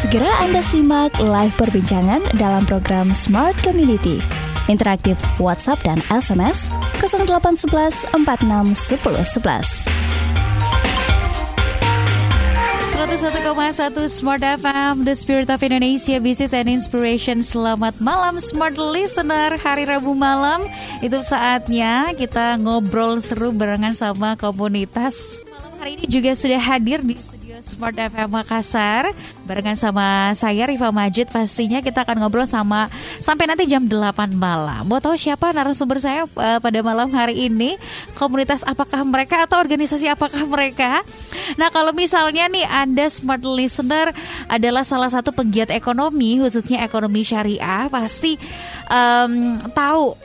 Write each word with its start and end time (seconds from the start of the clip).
Segera 0.00 0.32
Anda 0.40 0.64
simak 0.64 1.12
live 1.20 1.52
perbincangan 1.60 2.32
dalam 2.40 2.64
program 2.64 3.12
Smart 3.12 3.52
Community. 3.60 4.16
Interaktif 4.64 5.20
WhatsApp 5.36 5.76
dan 5.84 6.00
SMS 6.08 6.72
0811 7.04 8.08
46 8.08 8.96
10 8.96 8.96
11. 8.96 9.92
101,1 12.96 14.08
Smart 14.08 14.40
FM 14.40 15.04
The 15.04 15.12
Spirit 15.12 15.52
of 15.52 15.60
Indonesia 15.60 16.16
Business 16.16 16.56
and 16.56 16.72
Inspiration 16.72 17.44
Selamat 17.44 18.00
malam 18.00 18.40
Smart 18.40 18.80
Listener 18.80 19.60
Hari 19.60 19.84
Rabu 19.84 20.16
malam 20.16 20.64
Itu 21.04 21.20
saatnya 21.20 22.16
kita 22.16 22.56
ngobrol 22.56 23.20
seru 23.20 23.52
barengan 23.52 23.92
sama 23.92 24.32
komunitas 24.40 25.44
Malam 25.44 25.72
hari 25.76 26.00
ini 26.00 26.08
juga 26.08 26.32
sudah 26.32 26.56
hadir 26.56 27.04
di 27.04 27.20
Smart 27.60 27.92
FM 27.92 28.32
Makassar 28.32 29.12
barengan 29.44 29.76
sama 29.76 30.32
saya 30.32 30.64
Riva 30.64 30.88
Majid 30.88 31.28
pastinya 31.28 31.84
kita 31.84 32.08
akan 32.08 32.24
ngobrol 32.24 32.48
sama 32.48 32.88
sampai 33.20 33.48
nanti 33.48 33.68
jam 33.68 33.84
8 33.84 34.32
malam. 34.32 34.88
Mau 34.88 34.98
tahu 34.98 35.16
siapa 35.20 35.52
narasumber 35.52 36.00
saya 36.00 36.24
uh, 36.24 36.58
pada 36.58 36.80
malam 36.80 37.12
hari 37.12 37.48
ini? 37.52 37.76
Komunitas 38.16 38.64
apakah 38.64 39.04
mereka 39.04 39.44
atau 39.44 39.60
organisasi 39.60 40.08
apakah 40.08 40.48
mereka? 40.48 41.04
Nah, 41.60 41.68
kalau 41.68 41.92
misalnya 41.92 42.48
nih 42.48 42.64
Anda 42.64 43.12
smart 43.12 43.44
listener 43.44 44.12
adalah 44.48 44.82
salah 44.82 45.12
satu 45.12 45.32
pegiat 45.34 45.68
ekonomi 45.68 46.40
khususnya 46.40 46.80
ekonomi 46.80 47.22
syariah 47.22 47.92
pasti 47.92 48.40
um, 48.88 49.60
tahu 49.76 50.16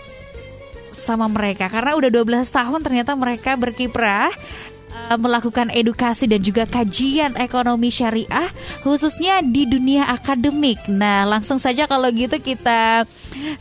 sama 0.96 1.28
mereka 1.28 1.68
karena 1.68 1.94
udah 2.00 2.08
12 2.08 2.48
tahun 2.48 2.80
ternyata 2.80 3.12
mereka 3.20 3.60
berkiprah 3.60 4.32
Eh, 5.06 5.20
melakukan 5.22 5.70
edukasi 5.70 6.26
dan 6.26 6.42
juga 6.42 6.66
kajian 6.66 7.38
ekonomi 7.38 7.94
syariah 7.94 8.50
khususnya 8.82 9.46
di 9.46 9.70
dunia 9.70 10.10
akademik. 10.10 10.82
Nah, 10.90 11.30
langsung 11.30 11.62
saja 11.62 11.86
kalau 11.86 12.10
gitu 12.10 12.42
kita 12.42 13.06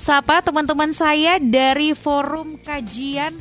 sapa 0.01 0.41
teman-teman 0.41 0.97
saya 0.97 1.37
dari 1.37 1.93
Forum 1.93 2.57
Kajian 2.57 3.37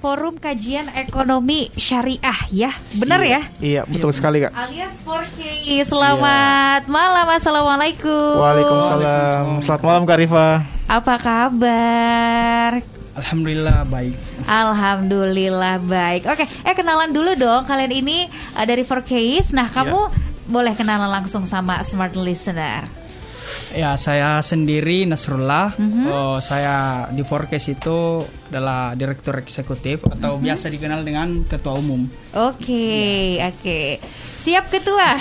Forum 0.00 0.40
Kajian 0.40 0.88
Ekonomi 0.96 1.68
Syariah 1.76 2.40
ya, 2.48 2.72
benar 2.96 3.20
iya, 3.20 3.36
ya? 3.36 3.40
Iya, 3.60 3.82
betul 3.84 4.16
sekali 4.16 4.40
kak. 4.40 4.48
Alias 4.56 4.96
4K. 5.04 5.40
Selamat 5.84 6.88
iya. 6.88 6.90
malam, 6.90 7.26
assalamualaikum. 7.28 8.40
Waalaikumsalam. 8.40 9.60
Selamat 9.60 9.82
malam 9.84 10.02
Kak 10.08 10.18
Rifa. 10.24 10.48
Apa 10.88 11.14
kabar? 11.20 12.80
Alhamdulillah 13.12 13.84
baik. 13.92 14.16
Alhamdulillah 14.48 15.76
baik. 15.84 16.24
Oke, 16.32 16.48
eh 16.48 16.72
kenalan 16.72 17.12
dulu 17.12 17.36
dong. 17.36 17.68
Kalian 17.68 17.92
ini 17.92 18.24
uh, 18.56 18.64
dari 18.64 18.88
Case. 18.88 19.52
Nah, 19.52 19.68
kamu 19.68 20.00
ya. 20.00 20.16
boleh 20.48 20.72
kenalan 20.80 21.12
langsung 21.12 21.44
sama 21.44 21.84
smart 21.84 22.16
listener. 22.16 22.99
Ya, 23.70 23.94
saya 23.94 24.42
sendiri 24.42 25.06
Nasrullah. 25.06 25.78
Mm-hmm. 25.78 26.06
Oh, 26.10 26.38
saya 26.42 27.06
di 27.14 27.22
Forecast 27.22 27.70
itu 27.70 28.24
adalah 28.50 28.98
direktur 28.98 29.38
eksekutif 29.38 30.02
atau 30.10 30.34
mm-hmm. 30.36 30.46
biasa 30.50 30.66
dikenal 30.74 31.00
dengan 31.06 31.46
ketua 31.46 31.78
umum. 31.78 32.10
Oke, 32.34 32.66
okay, 32.66 33.38
ya. 33.38 33.54
oke. 33.54 33.62
Okay. 33.62 33.86
Siap 34.40 34.64
ketua. 34.72 35.20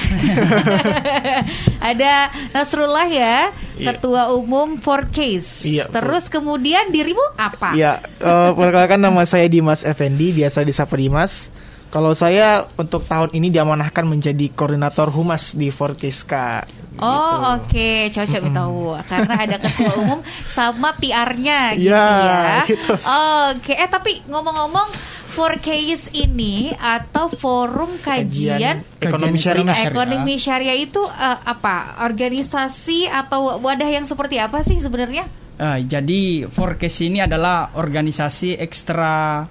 Ada 1.94 2.34
Nasrullah 2.56 3.06
ya, 3.12 3.54
iya. 3.78 3.94
ketua 3.94 4.34
umum 4.34 4.82
Forecast. 4.82 5.68
Iya. 5.68 5.92
Terus 5.94 6.32
kemudian 6.32 6.90
dirimu 6.90 7.22
apa? 7.38 7.78
Iya, 7.78 8.02
uh, 8.24 8.58
perkenalkan 8.58 9.04
nama 9.04 9.22
saya 9.30 9.46
Dimas 9.46 9.86
Effendi, 9.86 10.34
biasa 10.34 10.66
disapa 10.66 10.98
Dimas. 10.98 11.54
Kalau 11.90 12.14
saya 12.14 12.70
untuk 12.78 13.10
tahun 13.10 13.34
ini 13.34 13.50
diamanahkan 13.50 14.06
menjadi 14.06 14.54
koordinator 14.54 15.10
humas 15.10 15.58
di 15.58 15.74
Forecast 15.74 16.22
Kak. 16.30 16.64
Oh 17.00 17.10
gitu. 17.10 17.10
oke, 17.10 17.66
okay. 17.66 17.98
cocok 18.14 18.44
mm 18.46 18.54
tahu 18.54 18.82
karena 19.08 19.34
ada 19.40 19.58
ketua 19.58 19.92
umum 20.04 20.20
sama 20.46 20.94
PR-nya 21.02 21.80
gitu 21.80 21.90
ya. 21.90 22.06
ya. 22.06 22.62
Gitu. 22.68 22.94
Oke, 22.94 23.74
okay. 23.74 23.76
eh 23.82 23.90
tapi 23.90 24.22
ngomong-ngomong 24.28 24.88
for 25.34 25.58
case 25.58 26.14
ini 26.14 26.76
atau 26.76 27.32
forum 27.32 27.98
kajian, 28.04 28.84
kajian 29.00 29.00
ekonomi 29.02 29.38
syariah. 29.42 29.76
Ekonomi 29.90 30.34
syariah 30.38 30.78
itu 30.78 31.02
uh, 31.02 31.40
apa? 31.42 32.04
Organisasi 32.06 33.10
atau 33.10 33.58
wadah 33.64 33.90
yang 33.90 34.06
seperti 34.06 34.38
apa 34.38 34.62
sih 34.62 34.78
sebenarnya? 34.78 35.26
Uh, 35.58 35.82
jadi 35.82 36.46
case 36.52 37.08
ini 37.08 37.24
adalah 37.24 37.74
organisasi 37.74 38.62
ekstra 38.62 39.48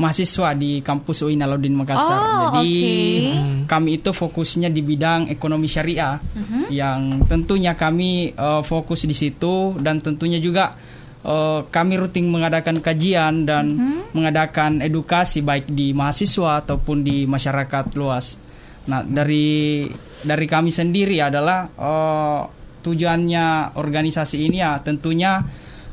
mahasiswa 0.00 0.56
di 0.56 0.80
kampus 0.80 1.28
UI 1.28 1.36
Alauddin 1.36 1.76
Makassar. 1.76 2.16
Oh, 2.16 2.24
Jadi 2.56 2.72
okay. 2.72 3.68
kami 3.68 4.00
itu 4.00 4.16
fokusnya 4.16 4.72
di 4.72 4.80
bidang 4.80 5.28
ekonomi 5.28 5.68
syariah, 5.68 6.16
uh-huh. 6.16 6.72
yang 6.72 7.28
tentunya 7.28 7.76
kami 7.76 8.32
uh, 8.32 8.64
fokus 8.64 9.04
di 9.04 9.12
situ 9.12 9.76
dan 9.76 10.00
tentunya 10.00 10.40
juga 10.40 10.72
uh, 11.20 11.68
kami 11.68 12.00
rutin 12.00 12.32
mengadakan 12.32 12.80
kajian 12.80 13.44
dan 13.44 13.76
uh-huh. 13.76 14.16
mengadakan 14.16 14.80
edukasi 14.80 15.44
baik 15.44 15.68
di 15.68 15.92
mahasiswa 15.92 16.64
ataupun 16.64 17.04
di 17.04 17.28
masyarakat 17.28 17.92
luas. 18.00 18.40
Nah 18.88 19.04
dari 19.04 19.84
dari 20.24 20.46
kami 20.48 20.72
sendiri 20.72 21.20
adalah 21.20 21.68
uh, 21.76 22.42
tujuannya 22.80 23.76
organisasi 23.76 24.48
ini 24.48 24.64
ya 24.64 24.80
tentunya 24.80 25.44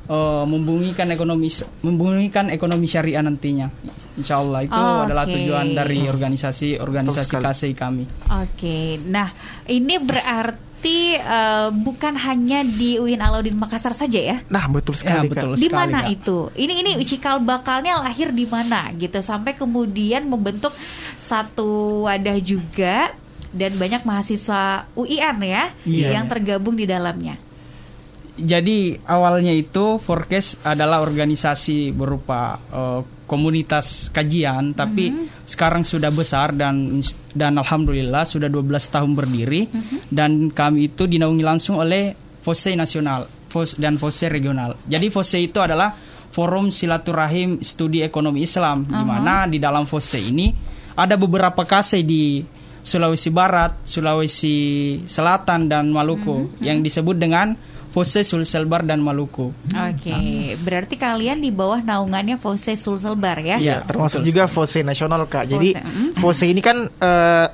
uh, 0.08 0.44
membumikan 0.48 1.08
ekonomi 1.12 1.52
membumikan 1.84 2.48
ekonomi 2.50 2.88
syariah 2.88 3.24
nantinya. 3.24 3.68
Insya 4.18 4.42
Allah 4.42 4.66
itu 4.66 4.74
oh, 4.74 5.06
adalah 5.06 5.30
tujuan 5.30 5.78
dari 5.78 6.10
organisasi 6.10 6.82
organisasi 6.82 7.38
KSI 7.38 7.72
kami. 7.78 8.04
Oke, 8.26 8.50
okay. 8.58 8.86
nah 8.98 9.30
ini 9.70 10.02
berarti 10.02 11.22
uh, 11.22 11.70
bukan 11.70 12.18
hanya 12.18 12.66
di 12.66 12.98
UIN 12.98 13.22
Alauddin 13.22 13.54
Makassar 13.54 13.94
saja 13.94 14.18
ya? 14.18 14.38
Nah 14.50 14.66
betul 14.74 14.98
sekali. 14.98 15.30
Ya, 15.30 15.32
betul 15.32 15.54
di 15.54 15.70
mana 15.70 16.10
itu? 16.10 16.50
Ini 16.58 16.74
ini 16.82 16.92
cikal 17.06 17.46
bakalnya 17.46 18.02
lahir 18.02 18.34
di 18.34 18.50
mana 18.50 18.90
gitu 18.98 19.22
sampai 19.22 19.54
kemudian 19.54 20.26
membentuk 20.26 20.74
satu 21.22 22.10
wadah 22.10 22.42
juga 22.42 23.14
dan 23.54 23.78
banyak 23.78 24.02
mahasiswa 24.02 24.90
UIN 24.98 25.38
ya 25.46 25.72
yeah. 25.88 26.12
yang 26.20 26.26
tergabung 26.28 26.76
di 26.76 26.90
dalamnya 26.90 27.47
jadi 28.38 29.02
awalnya 29.10 29.52
itu 29.52 29.98
Forecast 29.98 30.62
adalah 30.62 31.02
organisasi 31.02 31.92
berupa 31.92 32.62
uh, 32.70 33.02
komunitas 33.28 34.14
kajian 34.14 34.72
tapi 34.78 35.12
mm-hmm. 35.12 35.44
sekarang 35.44 35.84
sudah 35.84 36.14
besar 36.14 36.56
dan 36.56 37.02
dan 37.36 37.60
alhamdulillah 37.60 38.24
sudah 38.24 38.48
12 38.48 38.94
tahun 38.94 39.12
berdiri 39.18 39.68
mm-hmm. 39.68 40.00
dan 40.14 40.54
kami 40.54 40.94
itu 40.94 41.10
dinaungi 41.10 41.44
langsung 41.44 41.82
oleh 41.82 42.16
FOSE 42.46 42.78
nasional 42.80 43.28
FOS 43.48 43.80
dan 43.80 43.96
FOSE 43.98 44.30
regional. 44.30 44.78
Jadi 44.86 45.08
FOSE 45.10 45.40
itu 45.42 45.58
adalah 45.64 45.96
Forum 46.32 46.70
Silaturahim 46.70 47.64
Studi 47.64 48.04
Ekonomi 48.04 48.44
Islam 48.46 48.86
uh-huh. 48.86 48.94
di 48.94 49.04
mana 49.04 49.34
di 49.50 49.58
dalam 49.58 49.88
FOSE 49.88 50.20
ini 50.22 50.54
ada 50.94 51.16
beberapa 51.18 51.64
kase 51.66 52.04
di 52.04 52.44
Sulawesi 52.88 53.36
Barat, 53.36 53.84
Sulawesi 53.84 54.56
Selatan 55.04 55.68
dan 55.68 55.92
Maluku 55.92 56.48
mm-hmm. 56.48 56.64
yang 56.64 56.80
disebut 56.80 57.20
dengan 57.20 57.52
Fose 57.98 58.22
Sulselbar 58.22 58.86
dan 58.86 59.02
Maluku. 59.02 59.50
Oke, 59.50 59.74
okay. 59.74 60.54
nah. 60.54 60.62
berarti 60.62 61.02
kalian 61.02 61.42
di 61.42 61.50
bawah 61.50 61.82
naungannya 61.82 62.38
Fose 62.38 62.78
Sulselbar 62.78 63.42
ya? 63.42 63.58
Iya, 63.58 63.82
termasuk 63.90 64.22
juga 64.22 64.46
Fose 64.46 64.86
nasional 64.86 65.26
kak. 65.26 65.50
Jadi 65.50 65.74
Fose, 66.14 66.46
Fose 66.46 66.46
ini 66.46 66.62
kan 66.62 66.86
uh, 66.86 67.48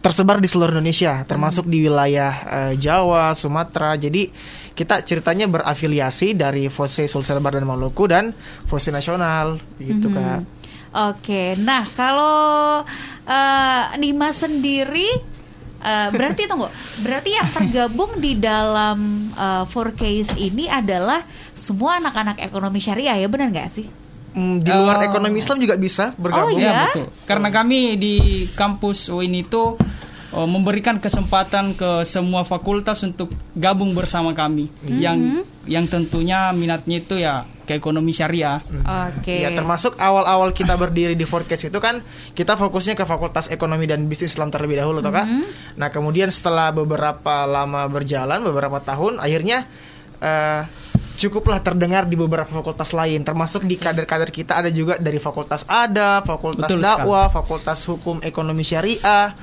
tersebar 0.00 0.40
di 0.40 0.48
seluruh 0.48 0.72
Indonesia, 0.72 1.20
termasuk 1.28 1.68
hmm. 1.68 1.72
di 1.76 1.78
wilayah 1.84 2.32
uh, 2.48 2.72
Jawa, 2.80 3.36
Sumatera. 3.36 3.92
Jadi 4.00 4.32
kita 4.72 5.04
ceritanya 5.04 5.44
berafiliasi 5.44 6.32
dari 6.32 6.72
Fose 6.72 7.04
Sulselbar 7.04 7.60
dan 7.60 7.68
Maluku 7.68 8.08
dan 8.08 8.32
Fose 8.64 8.88
nasional, 8.88 9.60
gitu 9.76 10.08
hmm. 10.08 10.16
kak. 10.16 10.40
Oke, 11.12 11.60
nah 11.60 11.84
kalau 11.92 12.80
uh, 13.28 13.82
Nima 14.00 14.32
sendiri 14.32 15.36
Uh, 15.78 16.10
berarti 16.10 16.50
tunggu, 16.50 16.66
berarti 17.06 17.30
yang 17.38 17.48
tergabung 17.54 18.18
di 18.18 18.34
dalam 18.34 19.30
uh, 19.38 19.62
four 19.70 19.94
case 19.94 20.34
ini 20.34 20.66
adalah 20.66 21.22
semua 21.54 22.02
anak-anak 22.02 22.42
ekonomi 22.42 22.82
syariah 22.82 23.14
ya 23.22 23.30
benar 23.30 23.54
nggak 23.54 23.70
sih? 23.70 23.86
Mm, 24.34 24.66
di 24.66 24.70
luar 24.74 24.98
uh, 24.98 25.06
ekonomi 25.06 25.38
Islam 25.38 25.62
juga 25.62 25.78
bisa 25.78 26.10
bergabung. 26.18 26.58
Oh, 26.58 26.60
iya? 26.60 26.70
ya 26.70 26.82
betul. 26.90 27.06
Karena 27.24 27.48
kami 27.54 27.94
di 27.94 28.14
kampus 28.58 29.06
UIN 29.06 29.38
itu 29.38 29.78
uh, 30.34 30.48
memberikan 30.50 30.98
kesempatan 30.98 31.78
ke 31.78 32.02
semua 32.02 32.42
fakultas 32.42 32.98
untuk 33.06 33.30
gabung 33.54 33.94
bersama 33.94 34.34
kami 34.34 34.66
mm 34.66 34.74
-hmm. 34.82 34.98
yang 34.98 35.18
yang 35.68 35.84
tentunya 35.86 36.50
minatnya 36.50 36.96
itu 36.98 37.22
ya 37.22 37.46
ke 37.68 37.76
ekonomi 37.76 38.16
syariah. 38.16 38.64
Oke. 38.64 39.20
Okay. 39.20 39.44
Ya 39.44 39.52
termasuk 39.52 40.00
awal-awal 40.00 40.56
kita 40.56 40.72
berdiri 40.80 41.12
di 41.12 41.28
Forecast 41.28 41.68
itu 41.68 41.76
kan 41.76 42.00
kita 42.32 42.56
fokusnya 42.56 42.96
ke 42.96 43.04
Fakultas 43.04 43.52
Ekonomi 43.52 43.84
dan 43.84 44.08
Bisnis 44.08 44.32
Islam 44.32 44.48
terlebih 44.48 44.80
dahulu, 44.80 45.04
mm 45.04 45.06
-hmm. 45.06 45.16
Kak. 45.20 45.26
Nah 45.76 45.88
kemudian 45.92 46.32
setelah 46.32 46.72
beberapa 46.72 47.44
lama 47.44 47.84
berjalan, 47.92 48.40
beberapa 48.40 48.80
tahun, 48.80 49.20
akhirnya 49.20 49.68
uh, 50.24 50.64
cukuplah 51.18 51.60
terdengar 51.60 52.06
di 52.06 52.14
beberapa 52.14 52.48
fakultas 52.48 52.94
lain, 52.96 53.26
termasuk 53.26 53.66
di 53.66 53.74
kader-kader 53.74 54.30
kita 54.30 54.62
ada 54.64 54.70
juga 54.70 54.96
dari 55.02 55.18
Fakultas 55.18 55.66
Ada, 55.66 56.22
Fakultas 56.22 56.70
Betul 56.70 56.80
Dakwah, 56.80 57.26
sekali. 57.26 57.36
Fakultas 57.36 57.78
Hukum 57.90 58.16
Ekonomi 58.22 58.62
Syariah 58.62 59.34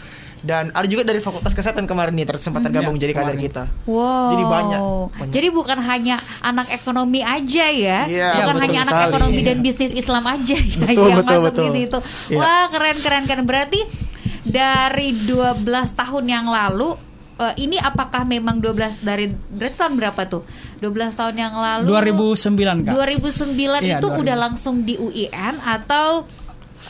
Dan 0.45 0.69
ada 0.69 0.85
juga 0.85 1.01
dari 1.01 1.17
Fakultas 1.17 1.51
Kesehatan 1.51 1.83
kemarin 1.83 2.13
nih 2.13 2.29
sempat 2.37 2.61
Hmm. 2.61 2.69
tergabung 2.69 2.95
Ya, 2.95 3.01
jadi 3.01 3.13
kader 3.13 3.37
kita. 3.39 3.63
Wow. 3.83 4.29
Jadi 4.29 4.43
banyak, 4.45 4.79
banyak. 5.11 5.33
Jadi 5.33 5.47
bukan 5.49 5.79
hanya 5.81 6.15
anak 6.39 6.69
ekonomi 6.69 7.19
aja 7.19 7.65
ya, 7.67 7.99
Iya, 8.05 8.29
bukan 8.37 8.53
betul 8.53 8.63
hanya 8.63 8.79
anak 8.83 8.93
sekali. 8.93 9.09
ekonomi 9.09 9.39
dan 9.41 9.57
Iya. 9.57 9.65
bisnis 9.65 9.91
Islam 9.91 10.23
aja 10.23 10.55
ya 10.55 10.77
Betul, 10.85 11.07
yang 11.07 11.17
betul, 11.17 11.33
masuk 11.33 11.49
di 11.49 11.57
betul. 11.57 11.73
situ. 11.73 11.99
Iya. 12.29 12.37
Wah 12.37 12.65
keren 12.69 12.97
keren 12.99 13.23
keren. 13.25 13.43
Berarti 13.43 13.79
dari 14.43 15.07
12 15.17 15.65
tahun 15.91 16.25
yang 16.25 16.45
lalu 16.45 16.93
eh, 17.35 17.53
ini 17.59 17.75
apakah 17.75 18.23
memang 18.23 18.61
12 18.61 19.01
dari 19.01 19.27
berarti 19.27 19.75
tahun 19.75 19.93
berapa 19.97 20.21
tuh? 20.25 20.45
12 20.77 20.85
tahun 21.11 21.35
yang 21.35 21.53
lalu 21.53 21.89
2009 21.89 22.85
kak 22.85 22.93
2009 22.93 23.57
Iya, 23.81 23.97
itu 23.97 24.07
2000. 24.07 24.21
udah 24.21 24.35
langsung 24.37 24.75
di 24.81 24.95
UIN 24.95 25.25
atau 25.59 26.23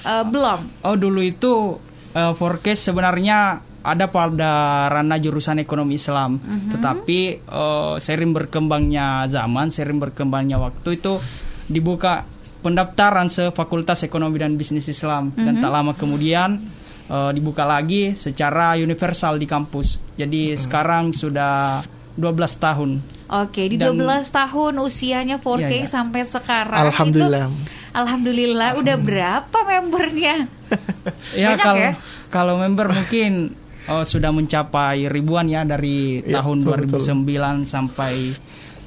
eh, 0.03 0.23
belum? 0.23 0.59
Oh 0.83 0.93
dulu 0.93 1.21
itu 1.23 1.79
uh, 2.15 2.33
forecast 2.33 2.87
sebenarnya 2.87 3.59
ada 3.85 4.09
pada 4.09 4.51
ranah 4.89 5.21
jurusan 5.21 5.61
ekonomi 5.61 6.01
Islam, 6.01 6.41
tetapi 6.73 7.45
uh, 7.45 8.01
sering 8.01 8.33
berkembangnya 8.33 9.29
zaman, 9.29 9.69
sering 9.69 10.01
berkembangnya 10.01 10.57
waktu 10.57 10.97
itu 10.97 11.21
dibuka 11.69 12.25
pendaftaran 12.65 13.29
se 13.29 13.53
Fakultas 13.53 14.01
Ekonomi 14.01 14.41
dan 14.41 14.57
Bisnis 14.57 14.89
Islam 14.89 15.29
dan 15.37 15.61
tak 15.61 15.69
lama 15.69 15.93
kemudian 15.93 16.65
uh, 17.13 17.29
dibuka 17.29 17.61
lagi 17.61 18.17
secara 18.17 18.73
universal 18.73 19.37
di 19.37 19.45
kampus. 19.45 20.01
Jadi 20.17 20.57
sekarang 20.57 21.13
sudah 21.13 21.85
12 22.17 22.25
tahun. 22.57 22.89
Oke, 23.25 23.69
di 23.69 23.77
Dan- 23.77 24.01
12 24.01 24.33
tahun 24.33 24.73
usianya 24.81 25.37
4K 25.37 25.61
Iya, 25.61 25.69
iya. 25.81 25.85
sampai 25.85 26.21
sekarang 26.25 26.89
Alhamdulillah. 26.89 27.49
itu 27.53 27.84
Alhamdulillah 27.95 28.75
udah 28.75 28.97
berapa 28.99 29.59
membernya? 29.63 30.35
Ya 31.37 31.53
Banyak 31.53 31.61
kalau 31.61 31.77
ya? 31.77 31.91
kalau 32.33 32.53
member 32.57 32.87
mungkin 32.89 33.53
oh, 33.85 34.01
sudah 34.01 34.33
mencapai 34.33 35.05
ribuan 35.05 35.45
ya 35.45 35.61
dari 35.61 36.19
Iya, 36.25 36.41
tahun 36.41 36.65
betul, 36.65 37.05
2009 37.21 37.69
sampai 37.69 38.33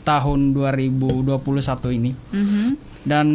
tahun 0.02 0.40
2021 0.52 1.98
ini. 1.98 2.10
Mhm. 2.34 2.68
Dan 3.08 3.26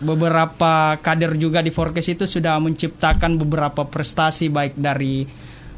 beberapa 0.00 0.96
kader 0.98 1.36
juga 1.36 1.60
di 1.60 1.70
Forecast 1.70 2.16
itu 2.16 2.24
sudah 2.24 2.56
menciptakan 2.58 3.36
beberapa 3.36 3.84
prestasi 3.84 4.48
baik 4.48 4.74
dari 4.80 5.28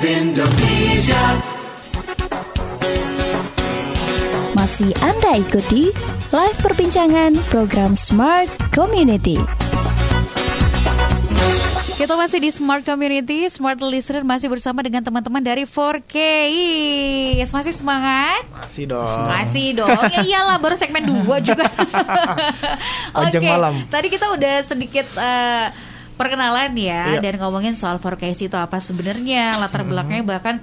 Of 0.00 0.08
Indonesia. 0.08 1.24
Masih 4.56 4.96
Anda 5.04 5.36
ikuti 5.36 5.92
live 6.32 6.58
perbincangan 6.64 7.36
program 7.52 7.92
Smart 7.92 8.48
Community. 8.72 9.36
Kita 12.00 12.16
masih 12.16 12.40
di 12.40 12.48
Smart 12.48 12.80
Community, 12.80 13.44
Smart 13.52 13.76
Listener 13.84 14.24
masih 14.24 14.48
bersama 14.48 14.80
dengan 14.80 15.04
teman-teman 15.04 15.44
dari 15.44 15.68
4K. 15.68 16.16
Yes, 17.36 17.52
masih 17.52 17.76
semangat? 17.76 18.40
Masih 18.56 18.88
dong. 18.88 19.04
Masih 19.28 19.76
dong. 19.76 20.00
Ya 20.08 20.24
iyalah 20.24 20.56
baru 20.56 20.80
segmen 20.80 21.04
2 21.04 21.28
juga. 21.44 21.68
Oke, 23.20 23.36
malam. 23.44 23.84
Tadi 23.92 24.08
kita 24.08 24.32
udah 24.32 24.64
sedikit 24.64 25.04
eh, 25.20 25.89
perkenalan 26.20 26.76
ya 26.76 27.16
Iya. 27.16 27.20
dan 27.24 27.40
ngomongin 27.40 27.72
soal 27.72 27.96
4K 27.96 28.36
itu 28.36 28.56
apa 28.60 28.76
sebenarnya, 28.76 29.56
latar 29.56 29.80
belakangnya 29.88 30.20
bahkan 30.20 30.60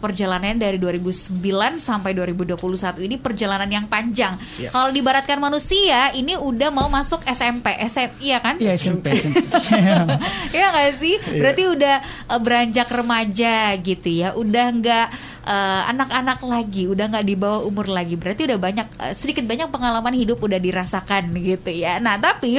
perjalanan 0.00 0.56
dari 0.56 0.80
2009 0.80 1.44
sampai 1.76 2.16
2021 2.16 3.04
ini 3.04 3.20
perjalanan 3.20 3.68
yang 3.68 3.84
panjang. 3.84 4.40
Iya. 4.56 4.72
Kalau 4.72 4.88
dibaratkan 4.88 5.36
manusia, 5.36 6.08
ini 6.16 6.40
udah 6.40 6.72
mau 6.72 6.88
masuk 6.88 7.20
SMP, 7.28 7.76
SM, 7.76 8.16
iya 8.24 8.40
kan? 8.40 8.56
Iya 8.56 8.80
SMP. 8.80 9.12
SMP. 9.12 9.44
Iya 10.56 10.66
nggak 10.72 10.90
sih? 10.96 11.14
Berarti 11.36 11.62
udah 11.68 11.96
eh, 12.32 12.40
beranjak 12.40 12.88
remaja 12.88 13.76
gitu 13.76 14.08
ya, 14.08 14.32
udah 14.32 14.66
nggak 14.72 15.06
eh, 15.44 15.82
anak-anak 15.92 16.40
lagi, 16.48 16.88
udah 16.88 17.04
nggak 17.12 17.26
di 17.28 17.34
bawah 17.36 17.60
umur 17.68 17.92
lagi. 17.92 18.16
Berarti 18.16 18.48
udah 18.48 18.56
banyak 18.56 18.86
eh, 19.04 19.12
sedikit 19.12 19.44
banyak 19.44 19.68
pengalaman 19.68 20.16
hidup 20.16 20.40
udah 20.40 20.56
dirasakan 20.56 21.28
gitu 21.36 21.76
ya. 21.76 22.00
Nah 22.00 22.16
tapi 22.16 22.56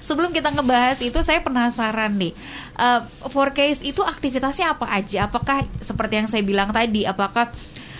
sebelum 0.00 0.30
kita 0.32 0.52
ngebahas 0.52 0.98
itu, 1.02 1.18
saya 1.22 1.40
penasaran 1.40 2.12
nih, 2.16 2.32
eh, 2.76 3.00
4Case 3.26 3.82
itu 3.84 4.00
aktivitasnya 4.00 4.76
apa 4.76 4.86
aja? 4.90 5.28
Apakah 5.28 5.64
seperti 5.78 6.14
yang 6.20 6.28
saya 6.28 6.42
bilang 6.44 6.70
tadi, 6.72 7.04
apakah 7.04 7.52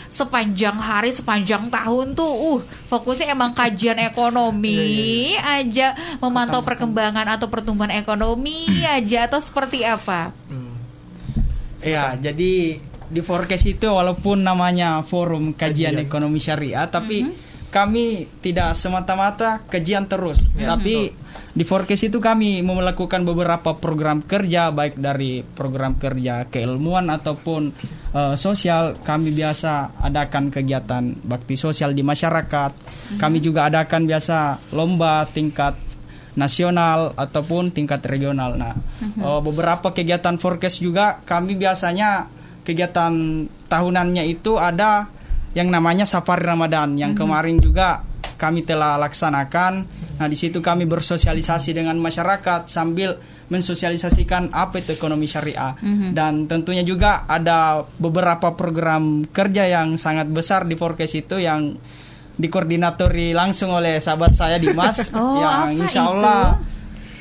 sepanjang 0.07 0.79
hari, 0.79 1.11
sepanjang 1.11 1.67
tahun 1.67 2.15
tuh, 2.15 2.31
uh, 2.31 2.61
fokusnya 2.63 3.35
emang 3.35 3.53
kajian 3.53 3.99
ekonomi 3.99 5.35
aja, 5.35 5.99
memantau 6.23 6.63
perkembangan 6.63 7.27
atau 7.27 7.51
pertumbuhan 7.51 7.91
ekonomi 7.91 8.87
aja, 8.87 9.27
atau 9.27 9.43
seperti 9.43 9.83
apa? 9.83 10.31
Iya, 11.83 12.19
jadi 12.19 12.79
di 13.07 13.21
forecast 13.23 13.67
itu 13.71 13.87
walaupun 13.87 14.43
namanya 14.43 15.03
forum 15.07 15.55
kajian 15.55 15.95
Kajian. 15.95 16.07
ekonomi 16.07 16.39
syariah, 16.43 16.87
tapi 16.91 17.31
kami 17.69 18.31
tidak 18.41 18.79
semata-mata 18.79 19.63
kajian 19.67 20.07
terus, 20.07 20.49
tapi 20.55 21.13
di 21.57 21.65
forecast 21.65 22.13
itu 22.13 22.21
kami 22.21 22.61
melakukan 22.61 23.25
beberapa 23.25 23.73
program 23.81 24.21
kerja 24.21 24.69
baik 24.69 25.01
dari 25.01 25.41
program 25.41 25.97
kerja 25.97 26.45
keilmuan 26.53 27.09
ataupun 27.09 27.73
eh, 28.13 28.37
sosial. 28.37 29.01
Kami 29.01 29.33
biasa 29.33 29.97
adakan 29.97 30.53
kegiatan 30.53 31.17
bakti 31.25 31.57
sosial 31.57 31.97
di 31.97 32.05
masyarakat. 32.05 32.73
Kami 33.17 33.39
juga 33.41 33.73
adakan 33.73 34.05
biasa 34.05 34.69
lomba 34.77 35.25
tingkat 35.33 35.81
nasional 36.37 37.17
ataupun 37.17 37.73
tingkat 37.73 38.05
regional. 38.05 38.61
Nah, 38.61 38.77
eh, 39.01 39.41
beberapa 39.41 39.97
kegiatan 39.97 40.37
forecast 40.37 40.85
juga 40.85 41.25
kami 41.25 41.57
biasanya 41.57 42.29
kegiatan 42.69 43.47
tahunannya 43.73 44.29
itu 44.29 44.61
ada 44.61 45.09
yang 45.57 45.73
namanya 45.73 46.05
Safari 46.05 46.45
Ramadan 46.45 47.01
yang 47.01 47.17
kemarin 47.17 47.57
juga 47.57 48.05
kami 48.37 48.69
telah 48.69 49.01
laksanakan. 49.01 49.73
Nah, 50.21 50.29
di 50.29 50.37
situ 50.37 50.61
kami 50.61 50.85
bersosialisasi 50.85 51.73
dengan 51.73 51.97
masyarakat 51.97 52.69
sambil 52.69 53.17
mensosialisasikan 53.49 54.53
apa 54.53 54.83
itu 54.83 54.93
ekonomi 54.93 55.31
syariah 55.31 55.79
dan 56.11 56.51
tentunya 56.51 56.83
juga 56.83 57.25
ada 57.31 57.87
beberapa 57.95 58.59
program 58.59 59.23
kerja 59.31 59.71
yang 59.71 59.95
sangat 59.95 60.27
besar 60.27 60.67
di 60.67 60.75
forecast 60.75 61.15
itu 61.15 61.39
yang 61.39 61.79
dikoordinatori 62.37 63.33
langsung 63.33 63.73
oleh 63.73 64.03
sahabat 64.03 64.35
saya 64.37 64.59
Dimas 64.61 65.09
Oh, 65.17 65.39
yang 65.41 65.79
insya 65.79 66.05
itu? 66.05 66.11
Allah 66.11 66.43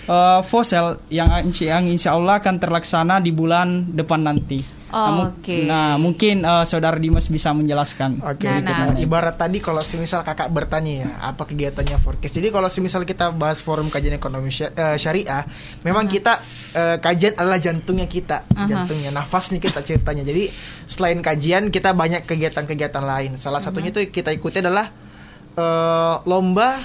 eh, 0.10 0.42
Fosel 0.44 0.98
yang 1.14 1.30
yang 1.54 1.86
insya 1.88 2.18
Allah 2.18 2.42
akan 2.42 2.56
terlaksana 2.58 3.22
di 3.22 3.32
bulan 3.32 3.94
depan 3.94 4.26
nanti. 4.26 4.75
Oh, 4.94 5.02
Nah, 5.02 5.34
oke. 5.34 5.58
Nah, 5.66 5.92
mungkin 5.98 6.46
eh, 6.46 6.66
saudara 6.70 6.96
Dimas 7.02 7.26
bisa 7.26 7.50
menjelaskan. 7.58 8.22
Oke, 8.22 8.46
Nah, 8.46 8.62
gitu. 8.62 8.72
nah. 8.72 9.02
ibarat 9.02 9.36
tadi 9.36 9.58
kalau 9.58 9.82
semisal 9.82 10.22
kakak 10.22 10.54
bertanya 10.54 10.94
ya, 11.04 11.10
apa 11.26 11.50
kegiatannya 11.50 11.98
forecast. 11.98 12.38
Jadi 12.38 12.54
kalau 12.54 12.70
semisal 12.70 13.02
kita 13.02 13.34
bahas 13.34 13.66
forum 13.66 13.90
kajian 13.90 14.14
ekonomi 14.14 14.54
eh, 14.54 14.98
syariah, 15.02 15.44
memang 15.82 16.06
kita 16.06 16.38
eh, 16.78 16.98
kajian 17.02 17.34
adalah 17.34 17.58
jantungnya 17.58 18.06
kita, 18.06 18.46
Aha. 18.46 18.70
jantungnya, 18.70 19.10
nafasnya 19.10 19.58
kita 19.58 19.82
ceritanya. 19.82 20.22
Jadi 20.22 20.54
selain 20.86 21.18
kajian 21.20 21.74
kita 21.74 21.92
banyak 21.98 22.24
kegiatan-kegiatan 22.30 23.04
lain. 23.04 23.32
Salah 23.42 23.60
satunya 23.60 23.90
itu 23.90 24.06
kita 24.14 24.30
ikuti 24.30 24.62
adalah 24.62 24.86
eh, 25.58 26.16
lomba 26.30 26.78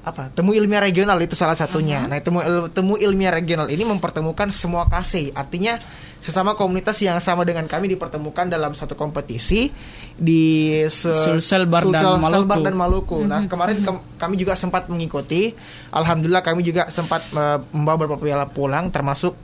apa 0.00 0.30
temu 0.30 0.50
ilmiah 0.50 0.80
regional 0.80 1.18
itu 1.18 1.34
salah 1.34 1.52
satunya. 1.52 2.06
Nah 2.06 2.16
temu 2.18 2.40
il- 2.40 2.70
temu 2.70 2.94
ilmiah 2.94 3.30
regional 3.30 3.66
ini 3.66 3.82
mempertemukan 3.82 4.48
semua 4.48 4.86
KC, 4.86 5.30
artinya 5.32 5.76
sesama 6.16 6.52
komunitas 6.52 6.96
yang 6.98 7.18
sama 7.18 7.42
dengan 7.42 7.64
kami 7.64 7.86
dipertemukan 7.88 8.46
dalam 8.46 8.72
satu 8.72 8.94
kompetisi 8.94 9.68
di 10.14 10.42
se- 10.86 11.12
Sulsel, 11.12 11.66
Bar, 11.66 11.84
dan 11.84 12.02
Sulsel, 12.04 12.18
Maluku. 12.18 12.46
Bar 12.46 12.58
dan 12.60 12.74
Maluku. 12.74 13.18
Nah 13.22 13.40
kemarin 13.44 13.76
kem- 13.80 14.04
kami 14.16 14.34
juga 14.36 14.54
sempat 14.54 14.86
mengikuti. 14.86 15.52
Alhamdulillah 15.90 16.42
kami 16.42 16.62
juga 16.62 16.88
sempat 16.88 17.22
eh, 17.28 17.58
membawa 17.70 17.96
beberapa 18.00 18.18
piala 18.18 18.46
pulang, 18.46 18.88
termasuk 18.88 19.36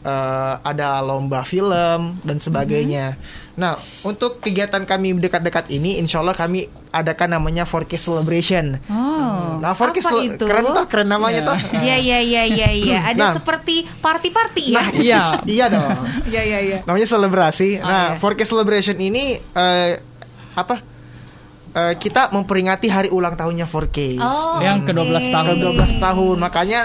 eh, 0.00 0.54
ada 0.60 1.00
lomba 1.00 1.42
film 1.42 2.20
dan 2.20 2.36
sebagainya. 2.36 3.16
Nah, 3.52 3.76
untuk 4.00 4.40
kegiatan 4.40 4.80
kami 4.82 5.12
dekat-dekat 5.14 5.68
ini, 5.68 6.00
insya 6.00 6.16
Allah 6.18 6.32
kami 6.32 6.64
adakan 6.88 7.36
namanya 7.36 7.68
4K 7.68 7.92
Celebration. 7.94 8.80
Oh, 8.88 9.49
Nah, 9.60 9.72
4K 9.72 9.98
apa 10.00 10.10
itu? 10.24 10.42
keren 10.42 10.64
tuh, 10.66 10.84
keren 10.88 11.08
namanya 11.08 11.36
Iya. 11.36 11.46
tuh. 11.46 11.58
Iya 11.76 11.96
iya 11.96 12.18
iya 12.18 12.42
iya 12.46 12.68
iya. 12.72 12.98
Ada 13.10 13.20
Nah. 13.20 13.32
seperti 13.36 13.74
party-party 13.84 14.64
ya. 14.66 14.74
Nah, 14.74 14.88
Iya. 15.06 15.20
iya 15.44 15.64
dong. 15.68 15.90
Iya 16.24 16.42
iya 16.42 16.58
iya. 16.60 16.78
namanya 16.82 17.06
selebrasi. 17.06 17.78
Oh, 17.78 17.84
nah, 17.84 18.04
iya. 18.10 18.18
4K 18.18 18.40
Celebration 18.42 18.96
ini 18.96 19.36
eh, 19.36 19.92
apa? 20.52 20.80
Eh, 21.70 21.94
kita 21.94 22.30
memperingati 22.30 22.88
hari 22.88 23.08
ulang 23.08 23.36
tahunnya 23.36 23.62
4K. 23.64 24.18
Oh, 24.18 24.58
Yang 24.58 24.90
ke-12 24.90 25.06
oke. 25.14 25.30
tahun. 25.30 25.46
ke 25.46 25.62
12 25.62 26.02
tahun. 26.02 26.36
Makanya 26.40 26.80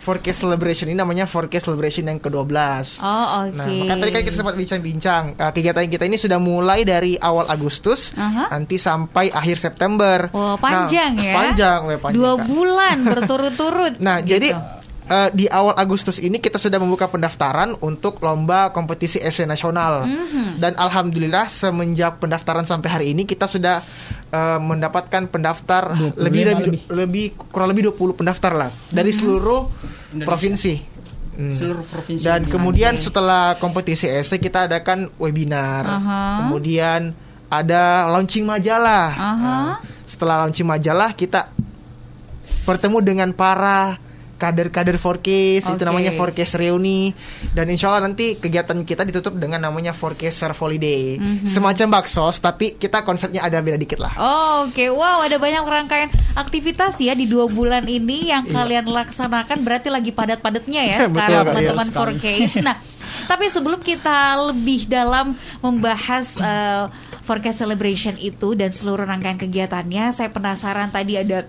4K 0.00 0.26
Celebration 0.32 0.88
ini 0.88 0.96
namanya 0.96 1.28
4K 1.28 1.60
Celebration 1.60 2.08
yang 2.08 2.16
ke-12. 2.16 2.56
Oh, 3.04 3.26
oke. 3.44 3.52
Nah, 3.52 3.66
maka 3.68 3.94
tadi 4.00 4.10
kan 4.16 4.22
kita 4.24 4.36
sempat 4.40 4.56
bincang-bincang. 4.56 5.22
Uh, 5.36 5.52
kegiatan 5.52 5.84
kita 5.86 6.04
ini 6.08 6.16
sudah 6.16 6.40
mulai 6.40 6.82
dari 6.82 7.20
awal 7.20 7.44
Agustus 7.46 8.16
Aha. 8.16 8.48
nanti 8.48 8.80
sampai 8.80 9.28
akhir 9.28 9.60
September. 9.60 10.32
Wah, 10.32 10.56
panjang 10.56 11.12
Nah, 11.20 11.24
ya. 11.24 11.34
Panjang, 11.36 11.80
panjang. 12.00 12.16
Dua 12.16 12.32
bulan 12.40 12.96
berturut-turut. 13.12 14.00
Nah, 14.00 14.24
gitu. 14.24 14.40
jadi 14.40 14.48
uh, 15.10 15.28
di 15.34 15.50
awal 15.50 15.74
Agustus 15.74 16.22
ini 16.22 16.38
kita 16.38 16.56
sudah 16.56 16.78
membuka 16.78 17.10
pendaftaran 17.10 17.74
untuk 17.82 18.22
lomba 18.22 18.70
kompetisi 18.70 19.18
essay 19.18 19.44
nasional. 19.44 20.06
Mhm. 20.06 20.62
Dan 20.62 20.78
alhamdulillah 20.78 21.50
semenjak 21.50 22.22
pendaftaran 22.22 22.64
sampai 22.64 22.88
hari 22.88 23.06
ini 23.12 23.26
kita 23.26 23.50
sudah 23.50 23.82
uh, 24.30 24.58
mendapatkan 24.62 25.26
pendaftar 25.26 25.98
25 26.14 26.14
lebih 26.16 26.42
lebih 26.46 26.54
lebih. 26.54 26.80
lebih 26.88 27.24
kurang 27.50 27.74
lebih 27.74 27.90
20 27.92 28.20
pendaftar 28.22 28.52
lah 28.54 28.70
dari 28.88 29.10
seluruh 29.10 29.66
Indonesia. 30.14 30.28
provinsi. 30.30 30.74
Hmm. 31.30 31.50
Seluruh 31.50 31.84
provinsi. 31.88 32.22
Dan 32.22 32.46
di- 32.46 32.50
kemudian 32.52 32.94
Oke. 32.94 33.02
setelah 33.10 33.56
kompetisi 33.58 34.06
essay 34.06 34.38
kita 34.38 34.70
adakan 34.70 35.10
webinar. 35.18 35.84
Aha. 35.88 36.20
Kemudian 36.46 37.12
ada 37.50 38.06
launching 38.06 38.46
majalah. 38.46 39.08
Aha. 39.10 39.34
Nah, 39.42 39.74
setelah 40.06 40.46
launching 40.46 40.68
majalah 40.68 41.10
kita 41.16 41.50
bertemu 42.68 42.98
dengan 43.00 43.28
para 43.32 43.96
kader-kader 44.40 44.96
4K 44.96 45.28
itu 45.60 45.68
Oke. 45.70 45.84
namanya 45.84 46.10
4K 46.10 46.40
reuni 46.56 47.12
dan 47.52 47.68
insya 47.68 47.92
Allah 47.92 48.08
nanti 48.08 48.34
kegiatan 48.34 48.80
kita 48.80 49.04
ditutup 49.04 49.36
dengan 49.36 49.60
namanya 49.60 49.92
4K 49.92 50.22
Surf 50.26 50.56
Holiday 50.58 51.20
Mhm. 51.20 51.44
semacam 51.44 51.86
baksos 51.92 52.40
tapi 52.40 52.74
kita 52.74 53.04
konsepnya 53.04 53.42
ada 53.42 53.60
beda 53.60 53.76
dikit 53.76 54.00
lah 54.00 54.16
Oh, 54.16 54.64
Oke, 54.64 54.88
wow 54.88 55.20
ada 55.20 55.36
banyak 55.36 55.60
rangkaian 55.60 56.08
aktivitas 56.32 56.96
ya 56.98 57.12
di 57.12 57.26
dua 57.26 57.44
bulan 57.44 57.84
ini 57.84 58.26
yang 58.26 58.46
kalian 58.46 58.86
laksanakan 58.86 59.60
berarti 59.60 59.88
lagi 59.88 60.10
padat-padatnya 60.10 60.80
ya 60.80 60.96
sekarang 61.06 61.44
teman-teman 61.46 61.60
Iya, 61.82 61.92
sekali. 61.92 62.16
4Ks. 62.16 62.54
Nah, 62.60 62.76
tapi 63.26 63.44
sebelum 63.46 63.80
kita 63.80 64.18
lebih 64.48 64.86
dalam 64.86 65.34
membahas 65.60 66.38
eh, 66.38 66.84
4K 67.22 67.46
Celebration 67.54 68.14
itu 68.16 68.54
dan 68.54 68.70
seluruh 68.70 69.04
rangkaian 69.04 69.36
kegiatannya, 69.36 70.10
saya 70.10 70.28
penasaran 70.28 70.88
tadi 70.88 71.14
ada 71.14 71.46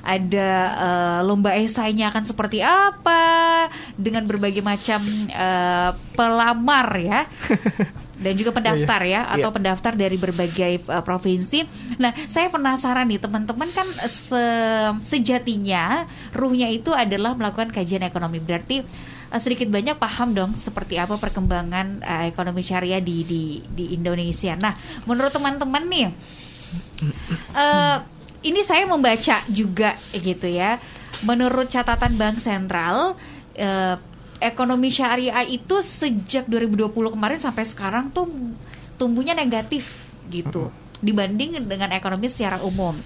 ada 0.00 0.50
eh, 0.76 1.20
lomba 1.24 1.54
esainya 1.56 2.08
akan 2.08 2.24
seperti 2.24 2.60
apa 2.60 3.66
dengan 3.94 4.24
berbagai 4.24 4.64
macam 4.64 5.00
eh, 5.28 5.90
pelamar 6.14 6.86
ya 6.96 7.20
dan 8.20 8.36
juga 8.36 8.52
pendaftar 8.52 9.00
ya 9.08 9.24
atau 9.32 9.48
Iya. 9.48 9.56
pendaftar 9.56 9.92
dari 9.96 10.20
berbagai 10.20 10.84
uh, 10.92 11.00
provinsi. 11.00 11.64
Nah, 11.96 12.12
saya 12.28 12.52
penasaran 12.52 13.08
nih 13.08 13.16
teman-teman 13.16 13.64
kan 13.72 13.88
se- 14.12 14.92
sejatinya 15.00 16.04
ruhnya 16.36 16.68
itu 16.68 16.92
adalah 16.92 17.32
melakukan 17.32 17.72
kajian 17.72 18.04
ekonomi. 18.04 18.36
Berarti 18.36 18.84
uh, 19.32 19.40
sedikit 19.40 19.72
banyak 19.72 19.96
paham 19.96 20.36
dong 20.36 20.52
seperti 20.52 21.00
apa 21.00 21.16
perkembangan 21.16 22.04
uh, 22.04 22.24
ekonomi 22.28 22.60
syariah 22.60 23.00
di 23.00 23.24
di 23.24 23.42
di 23.64 23.96
Indonesia. 23.96 24.52
Nah, 24.52 24.76
menurut 25.08 25.32
teman-teman 25.32 25.88
nih 25.88 26.06
eh, 27.56 27.96
ini 28.40 28.60
saya 28.64 28.88
membaca 28.88 29.44
juga 29.48 29.96
gitu 30.14 30.48
ya. 30.48 30.80
Menurut 31.26 31.68
catatan 31.68 32.16
Bank 32.16 32.40
Sentral 32.40 33.18
eh, 33.52 33.96
ekonomi 34.40 34.88
syariah 34.88 35.44
itu 35.44 35.84
sejak 35.84 36.48
2020 36.48 36.90
kemarin 37.12 37.40
sampai 37.40 37.64
sekarang 37.68 38.08
tuh 38.08 38.26
tumbuhnya 38.96 39.36
negatif 39.36 40.08
gitu 40.32 40.72
dibanding 41.00 41.60
dengan 41.64 41.92
ekonomi 41.92 42.28
secara 42.28 42.60
umum. 42.64 42.96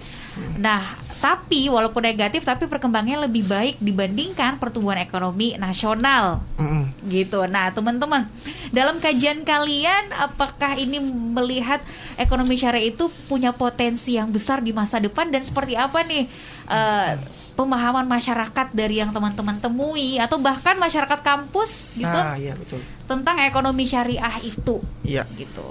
Nah, 0.59 1.05
tapi 1.23 1.71
walaupun 1.71 2.05
negatif 2.05 2.45
tapi 2.45 2.69
perkembangannya 2.69 3.25
lebih 3.25 3.47
baik 3.47 3.81
dibandingkan 3.81 4.61
pertumbuhan 4.61 5.01
ekonomi 5.01 5.55
nasional. 5.57 6.43
Mm-mm. 6.59 6.91
gitu. 7.09 7.45
Nah, 7.49 7.73
teman-teman, 7.73 8.29
dalam 8.69 8.97
kajian 8.97 9.41
kalian 9.45 10.11
apakah 10.13 10.77
ini 10.77 11.01
melihat 11.07 11.81
ekonomi 12.17 12.57
syariah 12.57 12.93
itu 12.93 13.09
punya 13.29 13.53
potensi 13.53 14.17
yang 14.17 14.29
besar 14.29 14.61
di 14.61 14.73
masa 14.73 15.01
depan? 15.01 15.29
Dan 15.29 15.41
seperti 15.45 15.77
apa 15.77 16.01
nih 16.05 16.25
eh, 16.69 17.11
pemahaman 17.55 18.05
masyarakat 18.05 18.73
dari 18.75 18.99
yang 18.99 19.13
teman-teman 19.15 19.57
temui? 19.61 20.17
Atau 20.17 20.41
bahkan 20.41 20.75
masyarakat 20.75 21.19
kampus 21.23 21.95
gitu 21.95 22.05
ah 22.05 22.35
iya 22.35 22.53
betul. 22.57 22.81
tentang 23.05 23.39
ekonomi 23.41 23.85
syariah 23.87 24.35
itu. 24.43 24.81
Iya. 25.05 25.23
Gitu. 25.33 25.65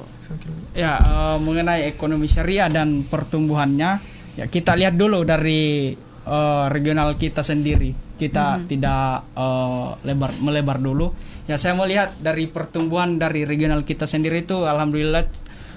Ya, 0.74 0.98
eh, 0.98 1.38
mengenai 1.38 1.86
ekonomi 1.86 2.26
syariah 2.26 2.66
dan 2.66 3.06
pertumbuhannya, 3.06 4.13
ya 4.34 4.46
kita 4.50 4.74
lihat 4.74 4.94
dulu 4.98 5.22
dari 5.22 5.94
eh, 6.24 6.64
regional 6.70 7.14
kita 7.18 7.42
sendiri. 7.42 7.94
Kita 8.14 8.62
tidak 8.70 9.34
eh, 9.34 9.88
lebar 10.06 10.30
melebar 10.42 10.78
dulu. 10.78 11.10
Ya, 11.44 11.60
saya 11.60 11.76
melihat 11.76 12.16
dari 12.16 12.48
pertumbuhan 12.48 13.20
dari 13.20 13.44
regional 13.44 13.84
kita 13.84 14.08
sendiri 14.08 14.48
itu, 14.48 14.64
alhamdulillah 14.64 15.28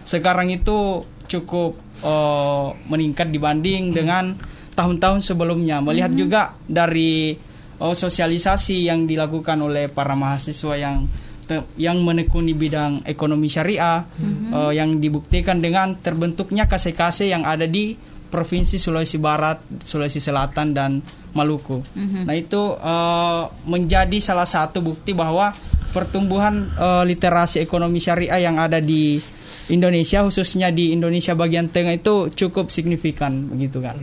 sekarang 0.08 0.54
itu 0.54 1.04
cukup 1.28 1.76
eh, 2.02 2.68
meningkat 2.88 3.30
dibanding 3.30 3.92
dengan 3.92 4.38
tahun-tahun 4.78 5.26
sebelumnya. 5.26 5.82
Melihat 5.82 6.14
juga 6.14 6.54
dari 6.70 7.34
oh, 7.82 7.98
sosialisasi 7.98 8.86
yang 8.86 9.10
dilakukan 9.10 9.58
oleh 9.62 9.90
para 9.90 10.14
mahasiswa 10.14 10.78
yang 10.78 11.10
yang 11.80 12.04
menekuni 12.04 12.52
bidang 12.52 13.08
ekonomi 13.08 13.48
syariah 13.48 14.04
eh, 14.52 14.72
yang 14.76 15.00
dibuktikan 15.00 15.64
dengan 15.64 15.96
terbentuknya 15.98 16.68
kase-kase 16.68 17.32
yang 17.32 17.48
ada 17.48 17.64
di 17.64 17.96
provinsi 18.28 18.76
Sulawesi 18.78 19.18
Barat, 19.18 19.64
Sulawesi 19.82 20.20
Selatan 20.20 20.76
dan 20.76 21.00
Maluku. 21.34 21.84
Nah 22.26 22.36
itu 22.36 22.76
eh, 22.78 23.44
menjadi 23.66 24.18
salah 24.20 24.48
satu 24.48 24.84
bukti 24.84 25.16
bahwa 25.16 25.54
pertumbuhan 25.96 26.72
eh, 26.76 27.04
literasi 27.08 27.64
ekonomi 27.64 27.98
syariah 27.98 28.44
yang 28.44 28.60
ada 28.60 28.78
di 28.84 29.18
Indonesia 29.68 30.24
khususnya 30.24 30.72
di 30.72 30.96
Indonesia 30.96 31.36
bagian 31.36 31.68
tengah 31.68 32.00
itu 32.00 32.32
cukup 32.32 32.72
signifikan 32.72 33.52
begitu 33.52 33.84
kan. 33.84 34.00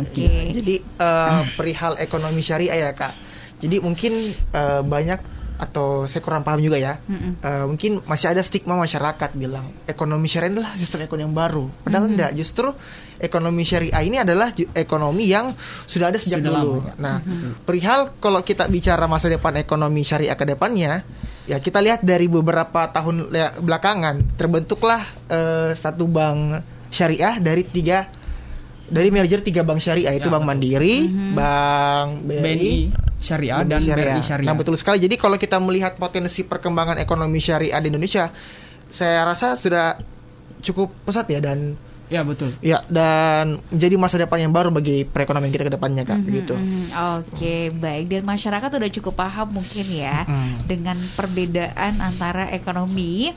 Oke. 0.00 0.56
Jadi 0.56 0.74
eh, 0.80 1.42
perihal 1.54 2.00
ekonomi 2.00 2.40
syariah 2.40 2.88
ya 2.88 2.92
kak. 2.96 3.12
Jadi 3.60 3.76
mungkin 3.80 4.12
eh, 4.32 4.82
banyak 4.84 5.35
atau 5.56 6.04
saya 6.04 6.20
kurang 6.20 6.44
paham 6.44 6.60
juga 6.60 6.76
ya. 6.76 7.00
Eh, 7.08 7.64
mungkin 7.64 8.04
masih 8.04 8.32
ada 8.32 8.44
stigma 8.44 8.76
masyarakat 8.76 9.32
bilang 9.36 9.72
ekonomi 9.88 10.28
syariah 10.28 10.52
adalah 10.52 10.72
sistem 10.76 11.04
ekonomi 11.04 11.24
yang 11.28 11.36
baru. 11.36 11.64
Padahal 11.82 12.06
enggak. 12.12 12.30
Justru 12.36 12.68
ekonomi 13.16 13.64
syariah 13.64 14.02
ini 14.04 14.16
adalah 14.20 14.52
ekonomi 14.76 15.24
yang 15.28 15.56
sudah 15.88 16.12
ada 16.12 16.20
sejak 16.20 16.44
Sudah 16.44 16.52
dulu. 16.52 16.72
lama, 16.80 16.88
ya. 16.88 16.94
Nah, 17.00 17.16
perihal 17.64 18.16
kalau 18.20 18.44
kita 18.44 18.68
bicara 18.68 19.08
masa 19.08 19.32
depan 19.32 19.56
ekonomi 19.56 20.04
syariah 20.04 20.36
ke 20.36 20.44
depannya, 20.44 21.00
ya 21.48 21.56
kita 21.56 21.80
lihat 21.80 22.04
dari 22.04 22.28
beberapa 22.28 22.88
tahun 22.92 23.32
belakangan 23.60 24.36
terbentuklah 24.36 25.02
eh, 25.32 25.72
satu 25.72 26.04
bank 26.04 26.60
syariah 26.92 27.40
dari 27.42 27.66
tiga 27.66 28.08
dari 28.86 29.08
merger 29.08 29.40
tiga 29.40 29.60
bank 29.60 29.78
syariah 29.78 30.12
itu 30.12 30.22
Ya, 30.22 30.32
Bank 30.32 30.42
betul. 30.42 30.50
Mandiri, 30.52 30.94
Bank 31.32 32.08
BNI, 32.22 32.40
BNI 32.40 32.74
Syariah 33.18 33.58
BNI 33.58 33.68
dan 33.68 33.80
Syariah. 33.80 34.06
BRI 34.12 34.22
Syariah. 34.22 34.46
Nah, 34.46 34.54
betul 34.54 34.74
sekali. 34.74 34.98
Jadi 34.98 35.14
kalau 35.14 35.36
kita 35.36 35.56
melihat 35.56 35.92
potensi 35.94 36.42
perkembangan 36.42 36.96
ekonomi 36.96 37.36
syariah 37.36 37.78
di 37.78 37.88
Indonesia, 37.88 38.30
saya 38.84 39.22
rasa 39.22 39.54
sudah 39.54 39.98
cukup 40.58 40.94
pesat 41.02 41.26
ya 41.26 41.40
dan 41.40 41.74
Ya 42.06 42.22
betul. 42.22 42.54
ya 42.62 42.86
dan 42.86 43.58
menjadi 43.66 43.98
masa 43.98 44.14
depan 44.16 44.38
yang 44.38 44.54
baru 44.54 44.70
bagi 44.70 45.02
perekonomian 45.02 45.50
kita 45.50 45.66
ke 45.66 45.74
depannya 45.74 46.06
Kak, 46.06 46.22
begitu. 46.22 46.54
Hmm, 46.54 46.86
Oke, 47.18 47.74
baik. 47.74 48.06
Dan 48.06 48.22
masyarakat 48.22 48.70
udah 48.70 48.90
cukup 48.92 49.18
paham 49.18 49.50
mungkin 49.52 49.82
ya 49.90 50.22
Mm. 50.22 50.70
dengan 50.70 50.94
perbedaan 51.12 51.98
antara 51.98 52.46
ekonomi 52.48 53.34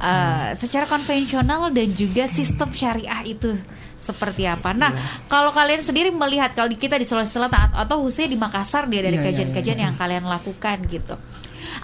Uh, 0.00 0.56
secara 0.56 0.88
konvensional 0.88 1.68
dan 1.76 1.92
juga 1.92 2.24
sistem 2.24 2.72
syariah 2.72 3.20
itu 3.28 3.52
seperti 4.00 4.48
apa. 4.48 4.72
Nah, 4.72 4.96
Iya. 4.96 5.28
kalau 5.28 5.52
kalian 5.52 5.84
sendiri 5.84 6.08
melihat 6.08 6.56
kalau 6.56 6.72
kita 6.72 6.96
di 6.96 7.04
Sulawesi 7.04 7.36
Selatan 7.36 7.68
at- 7.68 7.84
atau 7.84 8.00
khususnya 8.00 8.32
di 8.32 8.40
Makassar 8.40 8.88
dia 8.88 9.04
dari 9.04 9.20
Iya, 9.20 9.28
iya, 9.28 9.28
kajian-kajian 9.28 9.76
yang 9.76 9.92
kalian 9.92 10.24
lakukan 10.24 10.88
gitu. 10.88 11.20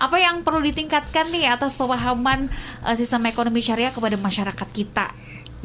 Apa 0.00 0.16
yang 0.16 0.40
perlu 0.40 0.64
ditingkatkan 0.64 1.28
nih 1.28 1.44
atas 1.44 1.76
pemahaman 1.76 2.48
uh, 2.80 2.96
sistem 2.96 3.20
ekonomi 3.28 3.60
syariah 3.60 3.92
kepada 3.92 4.16
masyarakat 4.16 4.68
kita? 4.72 5.12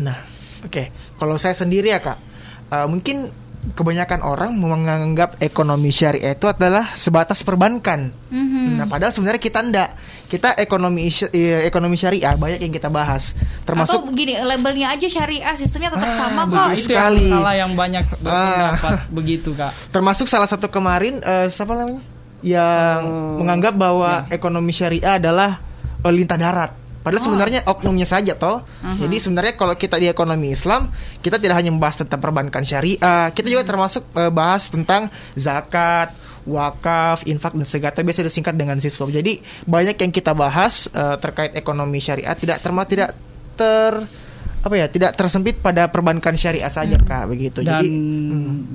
Nah, 0.04 0.20
oke. 0.68 0.92
Kalau 1.16 1.40
saya 1.40 1.56
sendiri 1.56 1.88
ya 1.88 2.04
kak, 2.04 2.20
eh, 2.68 2.88
mungkin 2.92 3.32
kebanyakan 3.72 4.26
orang 4.26 4.52
menganggap 4.54 5.38
ekonomi 5.38 5.94
syariah 5.94 6.34
itu 6.34 6.50
adalah 6.50 6.98
sebatas 6.98 7.46
perbankan. 7.46 8.10
Mhm. 8.34 8.82
Nah, 8.82 8.86
padahal 8.90 9.14
sebenarnya 9.14 9.38
kita 9.38 9.60
ndak. 9.62 9.90
Kita 10.26 10.56
ekonomi 10.56 11.06
eh, 11.30 11.68
ekonomi 11.68 11.94
syariah 11.94 12.34
banyak 12.34 12.60
yang 12.60 12.72
kita 12.72 12.88
bahas, 12.88 13.36
Atau 13.36 13.68
termasuk 13.70 14.02
begini, 14.10 14.40
labelnya 14.40 14.96
aja 14.96 15.06
syariah, 15.06 15.54
sistemnya 15.54 15.92
tetap 15.92 16.08
Ah, 16.08 16.18
sama 16.18 16.42
kok. 16.48 16.68
itu 16.74 16.90
sekali. 16.90 17.22
yang 17.22 17.34
salah 17.38 17.54
yang 17.54 17.72
banyak 17.76 18.04
berpendapat 18.18 18.92
begitu 19.12 19.50
kak 19.54 19.72
termasuk 19.92 20.26
salah 20.26 20.48
satu 20.48 20.68
kemarin 20.68 21.20
eh, 21.20 21.48
siapa 21.48 21.76
namanya 21.76 22.02
yang 22.42 23.00
menganggap 23.38 23.78
bahwa 23.78 24.26
ekonomi 24.28 24.74
syariah 24.74 25.22
adalah 25.22 25.62
eh, 26.02 26.10
lintah 26.10 26.40
darat. 26.40 26.72
Padahal 27.02 27.24
sebenarnya 27.26 27.60
oknumnya 27.66 28.06
saja 28.06 28.38
toh. 28.38 28.62
Jadi 29.02 29.18
sebenarnya 29.18 29.54
kalau 29.58 29.74
kita 29.74 29.98
di 29.98 30.06
ekonomi 30.06 30.54
Islam, 30.54 30.94
kita 31.22 31.42
tidak 31.42 31.58
hanya 31.58 31.74
membahas 31.74 32.06
tentang 32.06 32.22
perbankan 32.22 32.62
syariah, 32.62 33.34
kita 33.34 33.48
juga 33.50 33.66
termasuk 33.66 34.06
eh, 34.14 34.30
bahas 34.30 34.70
tentang 34.70 35.10
zakat, 35.34 36.14
wakaf, 36.46 37.26
infak 37.26 37.58
dan 37.58 37.66
segala. 37.66 37.98
Biasa 37.98 38.26
disingkat 38.26 38.54
dengan 38.54 38.78
siswa. 38.78 39.10
Jadi 39.10 39.42
banyak 39.66 39.98
yang 39.98 40.12
kita 40.14 40.38
bahas 40.38 40.86
eh, 40.94 41.18
terkait 41.18 41.58
ekonomi 41.58 41.98
syariah 41.98 42.38
tidak 42.38 42.62
terma 42.62 42.86
tidak 42.86 43.18
ter 43.58 43.94
apa 44.62 44.76
ya 44.78 44.86
tidak 44.86 45.18
tersempit 45.18 45.58
pada 45.58 45.90
perbankan 45.90 46.38
syariah 46.38 46.70
saja 46.70 47.02
kak 47.02 47.34
begitu. 47.34 47.66
dan 47.66 47.82
Jadi 47.82 47.90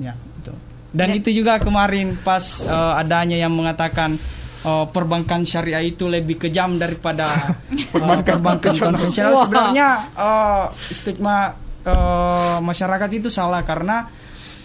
ya 0.03 0.13
itu 0.43 0.53
dan 0.91 1.07
itu 1.15 1.29
juga 1.31 1.59
kemarin 1.63 2.19
pas 2.19 2.59
eh, 2.59 2.93
adanya 2.99 3.39
yang 3.39 3.55
mengatakan 3.55 4.19
eh, 4.63 4.85
perbankan 4.89 5.43
syariah 5.43 5.83
itu 5.83 6.07
lebih 6.07 6.37
kejam 6.47 6.79
daripada 6.79 7.33
eh, 7.73 7.89
Perbankan 7.91 8.39
perbankan 8.39 8.73
konvensional. 8.73 9.31
Wah. 9.33 9.43
sebenarnya 9.45 9.89
eh, 10.15 10.65
stigma 10.93 11.37
eh, 11.85 12.57
masyarakat 12.61 13.09
itu 13.13 13.29
salah 13.29 13.61
karena 13.61 14.07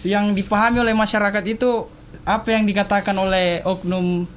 yang 0.03 0.35
dipahami 0.35 0.83
oleh 0.83 0.95
masyarakat 0.95 1.43
itu 1.47 1.87
apa 2.23 2.55
yang 2.55 2.63
dikatakan 2.63 3.15
oleh 3.15 3.63
oknum 3.63 4.27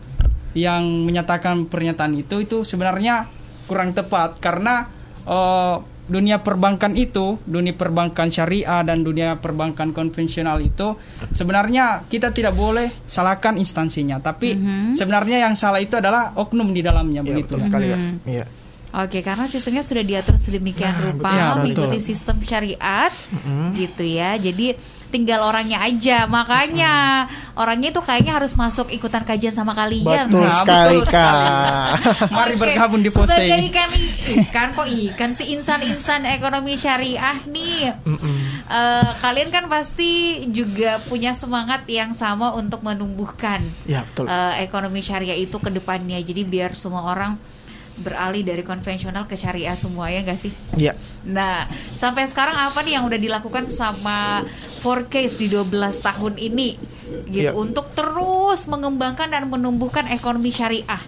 yang 0.56 0.82
menyatakan 1.04 1.68
pernyataan 1.68 2.16
itu 2.16 2.42
itu 2.42 2.64
sebenarnya 2.64 3.28
kurang 3.66 3.92
tepat 3.92 4.38
karena 4.38 4.88
eh, 5.26 5.76
dunia 6.06 6.40
perbankan 6.40 6.94
itu, 6.94 7.38
dunia 7.42 7.74
perbankan 7.74 8.30
syariah 8.30 8.82
dan 8.86 9.02
dunia 9.02 9.38
perbankan 9.42 9.90
konvensional 9.90 10.62
itu 10.62 10.94
sebenarnya 11.34 12.06
kita 12.06 12.30
tidak 12.30 12.54
boleh 12.54 12.90
salahkan 13.06 13.58
instansinya, 13.58 14.22
tapi 14.22 14.54
sebenarnya 14.94 15.42
yang 15.42 15.54
salah 15.58 15.82
itu 15.82 15.98
adalah 15.98 16.34
oknum 16.38 16.70
di 16.70 16.82
dalamnya 16.82 17.22
ya, 17.22 17.28
begitu. 17.34 17.58
betul 17.58 17.60
sekali 17.66 17.86
kak. 17.90 18.00
Iya. 18.26 18.46
Oke, 18.96 19.20
karena 19.20 19.44
sistemnya 19.44 19.84
sudah 19.84 20.00
diatur 20.00 20.40
sedemikian 20.40 20.88
rupa, 21.04 21.28
betul. 21.28 21.36
Ya, 21.36 21.52
mengikuti 21.52 21.96
betul. 22.00 22.08
sistem 22.08 22.36
syariat, 22.40 23.12
gitu 23.76 24.00
ya. 24.00 24.40
Jadi 24.40 24.72
tinggal 25.06 25.44
orangnya 25.44 25.84
aja. 25.84 26.26
Makanya 26.26 26.92
orangnya 27.54 27.92
itu 27.92 28.00
kayaknya 28.02 28.40
harus 28.40 28.52
masuk 28.52 28.90
ikutan 28.90 29.22
kajian 29.22 29.54
sama 29.54 29.72
kalian. 29.72 30.28
Betul 30.28 30.44
Nah, 30.44 30.60
sekali 30.60 30.98
betul 30.98 31.12
kak. 31.12 31.90
Mari 32.36 32.52
Oke, 32.52 32.60
bergabung 32.60 33.00
di 33.04 33.10
Sebagai 33.12 33.36
Posei. 33.46 33.68
ikan, 33.70 33.90
ikan 34.42 34.68
kok 34.74 34.88
ikan 34.88 35.30
sih 35.32 35.46
insan-insan 35.54 36.26
ekonomi 36.26 36.74
syariah 36.74 37.38
nih. 37.46 37.94
Eh, 38.66 39.10
kalian 39.22 39.48
kan 39.54 39.64
pasti 39.70 40.42
juga 40.50 40.98
punya 41.06 41.32
semangat 41.32 41.86
yang 41.86 42.10
sama 42.10 42.50
untuk 42.52 42.82
menumbuhkan 42.82 43.62
Ya 43.86 44.02
betul. 44.02 44.26
eh, 44.26 44.64
ekonomi 44.66 45.00
syariah 45.00 45.38
itu 45.38 45.60
ke 45.60 45.70
depannya. 45.70 46.18
Jadi 46.18 46.42
biar 46.42 46.74
semua 46.74 47.06
orang 47.06 47.38
beralih 47.96 48.44
dari 48.44 48.60
konvensional 48.60 49.24
ke 49.24 49.34
syariah 49.34 49.72
semua 49.72 50.12
ya 50.12 50.20
nggak 50.20 50.40
sih? 50.40 50.52
Ya. 50.76 50.92
Nah, 51.24 51.64
sampai 51.96 52.28
sekarang 52.28 52.56
apa 52.56 52.84
nih 52.84 53.00
yang 53.00 53.04
udah 53.08 53.16
dilakukan 53.16 53.72
sama 53.72 54.44
4Case 54.84 55.40
di 55.40 55.48
12 55.48 55.72
tahun 56.04 56.34
ini 56.36 56.76
gitu 57.32 57.50
Iya. 57.50 57.56
untuk 57.56 57.94
terus 57.96 58.66
mengembangkan 58.68 59.32
dan 59.32 59.48
menumbuhkan 59.48 60.10
ekonomi 60.12 60.52
syariah. 60.52 61.00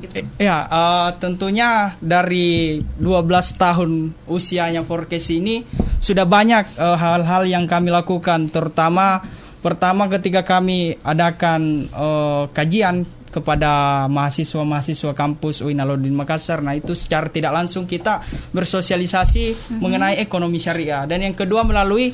Gitu. 0.00 0.24
Ya, 0.40 0.64
eh, 0.64 1.08
tentunya 1.20 1.92
dari 2.00 2.80
12 2.96 3.52
tahun 3.52 4.16
usianya 4.24 4.80
Forecast 4.80 5.28
ini 5.28 5.60
sudah 6.00 6.24
banyak 6.24 6.64
eh, 6.78 6.96
hal-hal 6.96 7.44
yang 7.44 7.68
kami 7.68 7.92
lakukan, 7.92 8.48
terutama 8.48 9.20
pertama 9.60 10.08
ketika 10.08 10.40
kami 10.40 10.96
adakan 11.04 11.84
eh, 11.92 12.42
kajian 12.56 13.04
kepada 13.30 14.04
mahasiswa-mahasiswa 14.10 15.14
kampus 15.14 15.62
UIN 15.62 15.78
Alauddin 15.78 16.12
Makassar. 16.12 16.60
Nah, 16.60 16.74
itu 16.74 16.92
secara 16.92 17.30
tidak 17.30 17.54
langsung 17.54 17.86
kita 17.86 18.20
bersosialisasi 18.50 19.74
mengenai 19.78 20.18
ekonomi 20.18 20.58
syariah. 20.58 21.06
Dan 21.06 21.22
yang 21.22 21.38
kedua 21.38 21.62
melalui 21.62 22.10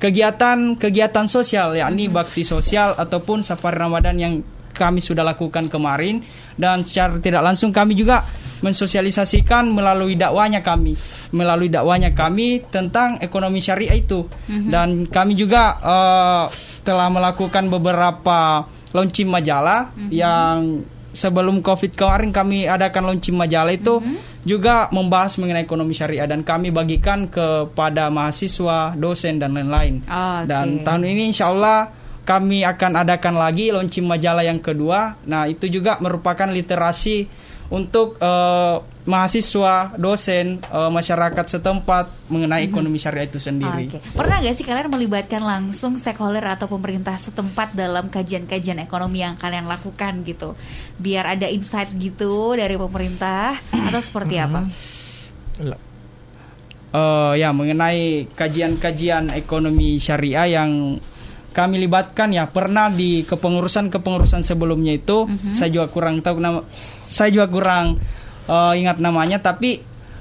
kegiatan-kegiatan 0.00 1.26
sosial 1.28 1.76
yakni 1.76 2.08
bakti 2.08 2.40
sosial 2.40 2.96
ataupun 2.96 3.44
safari 3.44 3.76
Ramadan 3.76 4.16
yang 4.16 4.34
kami 4.70 5.02
sudah 5.02 5.26
lakukan 5.26 5.66
kemarin. 5.66 6.22
Dan 6.54 6.86
secara 6.86 7.18
tidak 7.18 7.42
langsung 7.42 7.74
kami 7.74 7.98
juga 7.98 8.24
mensosialisasikan 8.60 9.72
melalui 9.72 10.20
dakwanya 10.20 10.60
kami 10.60 10.92
melalui 11.32 11.70
dakwanya 11.70 12.12
kami 12.12 12.62
tentang 12.70 13.18
ekonomi 13.22 13.58
syariah 13.62 13.98
itu. 13.98 14.26
Dan 14.46 15.06
kami 15.10 15.34
juga 15.38 15.78
eh, 15.82 16.44
telah 16.82 17.08
melakukan 17.10 17.70
beberapa 17.70 18.66
launching 18.90 19.30
majalah 19.30 19.94
yang 20.10 20.82
sebelum 21.10 21.62
covid 21.62 21.94
kemarin 21.94 22.30
kami 22.30 22.70
adakan 22.70 23.10
launching 23.14 23.34
majalah 23.34 23.74
itu 23.74 23.98
juga 24.46 24.88
membahas 24.94 25.36
mengenai 25.36 25.66
ekonomi 25.66 25.92
syariah 25.92 26.24
dan 26.24 26.46
kami 26.46 26.72
bagikan 26.72 27.28
kepada 27.28 28.08
mahasiswa 28.08 28.94
dosen 28.96 29.36
dan 29.42 29.52
lain-lain 29.52 30.00
Oke. 30.06 30.48
dan 30.48 30.86
tahun 30.86 31.02
ini 31.06 31.34
insya 31.34 31.50
Allah 31.52 32.00
kami 32.30 32.62
akan 32.62 33.02
adakan 33.02 33.34
lagi 33.42 33.74
launching 33.74 34.06
majalah 34.06 34.46
yang 34.46 34.62
kedua. 34.62 35.18
Nah 35.26 35.50
itu 35.50 35.66
juga 35.66 35.98
merupakan 35.98 36.46
literasi 36.46 37.26
untuk 37.74 38.22
eh, 38.22 38.76
mahasiswa, 39.10 39.98
dosen, 39.98 40.62
eh, 40.62 40.90
masyarakat 40.94 41.58
setempat 41.58 42.30
mengenai 42.30 42.62
ekonomi 42.70 43.02
syariah 43.02 43.26
itu 43.26 43.42
sendiri. 43.42 43.90
Oke. 43.90 43.98
Pernah 44.14 44.38
nggak 44.38 44.54
sih 44.54 44.62
kalian 44.62 44.86
melibatkan 44.86 45.42
langsung 45.42 45.98
stakeholder 45.98 46.46
atau 46.46 46.70
pemerintah 46.70 47.18
setempat 47.18 47.74
dalam 47.74 48.06
kajian-kajian 48.06 48.78
ekonomi 48.78 49.26
yang 49.26 49.34
kalian 49.34 49.66
lakukan 49.66 50.22
gitu? 50.22 50.54
Biar 51.02 51.34
ada 51.34 51.50
insight 51.50 51.90
gitu 51.98 52.54
dari 52.54 52.78
pemerintah 52.78 53.58
atau 53.74 53.98
seperti 53.98 54.38
apa? 54.38 54.70
Eh, 56.90 57.32
ya 57.38 57.50
mengenai 57.50 58.30
kajian-kajian 58.34 59.34
ekonomi 59.34 59.98
syariah 59.98 60.62
yang 60.62 60.98
kami 61.50 61.82
libatkan 61.82 62.30
ya 62.30 62.46
pernah 62.46 62.90
di 62.90 63.26
kepengurusan 63.26 63.90
kepengurusan 63.90 64.46
sebelumnya 64.46 64.94
itu 64.94 65.26
saya 65.50 65.70
juga 65.70 65.90
kurang 65.90 66.22
tahu 66.22 66.38
nama 66.38 66.62
saya 67.02 67.34
juga 67.34 67.50
kurang 67.50 67.98
eh, 68.50 68.72
ingat 68.82 68.98
namanya 68.98 69.38
tapi 69.38 69.78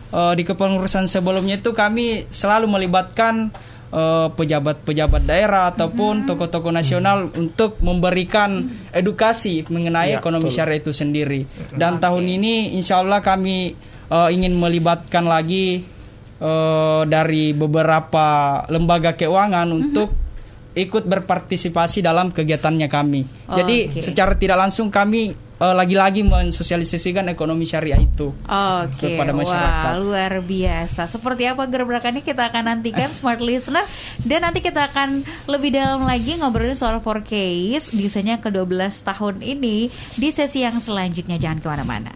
eh, 0.10 0.34
di 0.38 0.44
kepengurusan 0.46 1.10
sebelumnya 1.10 1.58
itu 1.58 1.74
kami 1.74 2.30
selalu 2.30 2.70
melibatkan 2.70 3.50
eh, 3.90 4.28
pejabat-pejabat 4.30 5.26
daerah 5.26 5.74
ataupun 5.74 6.30
tokoh-tokoh 6.30 6.70
nasional 6.70 7.34
untuk 7.34 7.82
memberikan 7.82 8.70
edukasi 8.94 9.66
mengenai 9.66 10.14
Ya, 10.14 10.22
ekonomi 10.22 10.54
betul. 10.54 10.58
syariah 10.62 10.80
itu 10.80 10.92
sendiri 10.94 11.42
dan 11.74 11.98
tahun 11.98 12.26
ini 12.30 12.78
insya 12.78 13.02
Allah 13.02 13.20
kami 13.20 13.74
eh, 14.08 14.30
ingin 14.30 14.54
melibatkan 14.54 15.26
lagi 15.26 15.82
eh, 16.38 17.02
dari 17.06 17.52
beberapa 17.52 18.28
lembaga 18.70 19.18
keuangan 19.18 19.68
untuk 19.70 20.14
ikut 20.70 21.04
berpartisipasi 21.04 22.00
dalam 22.00 22.30
kegiatannya 22.30 22.88
kami. 22.88 23.26
Jadi 23.50 23.90
Oke. 23.90 24.00
secara 24.06 24.38
tidak 24.38 24.56
langsung 24.56 24.88
kami 24.88 25.34
eh, 25.60 25.74
lagi-lagi 25.76 26.24
mensosialisasikan 26.24 27.28
ekonomi 27.30 27.68
syariah 27.68 28.00
itu. 28.00 28.32
Oke, 28.48 29.16
Kepada 29.16 29.32
masyarakat. 29.36 29.92
wah 29.92 30.00
luar 30.00 30.34
biasa. 30.42 31.06
Seperti 31.06 31.46
apa 31.46 31.68
gebrakannya 31.68 32.24
kita 32.24 32.50
akan 32.50 32.64
nantikan 32.76 33.12
smart 33.18 33.44
listener 33.44 33.84
dan 34.24 34.48
nanti 34.48 34.64
kita 34.64 34.90
akan 34.90 35.22
lebih 35.46 35.76
dalam 35.76 36.08
lagi 36.08 36.40
ngobrolin 36.40 36.76
soal 36.76 37.04
4Case 37.04 37.92
desainnya 37.94 38.40
ke-12 38.40 39.04
tahun 39.04 39.36
ini 39.44 39.92
di 40.16 40.30
sesi 40.32 40.64
yang 40.64 40.80
selanjutnya. 40.80 41.36
Jangan 41.36 41.60
ke 41.60 41.68
mana-mana. 41.68 42.14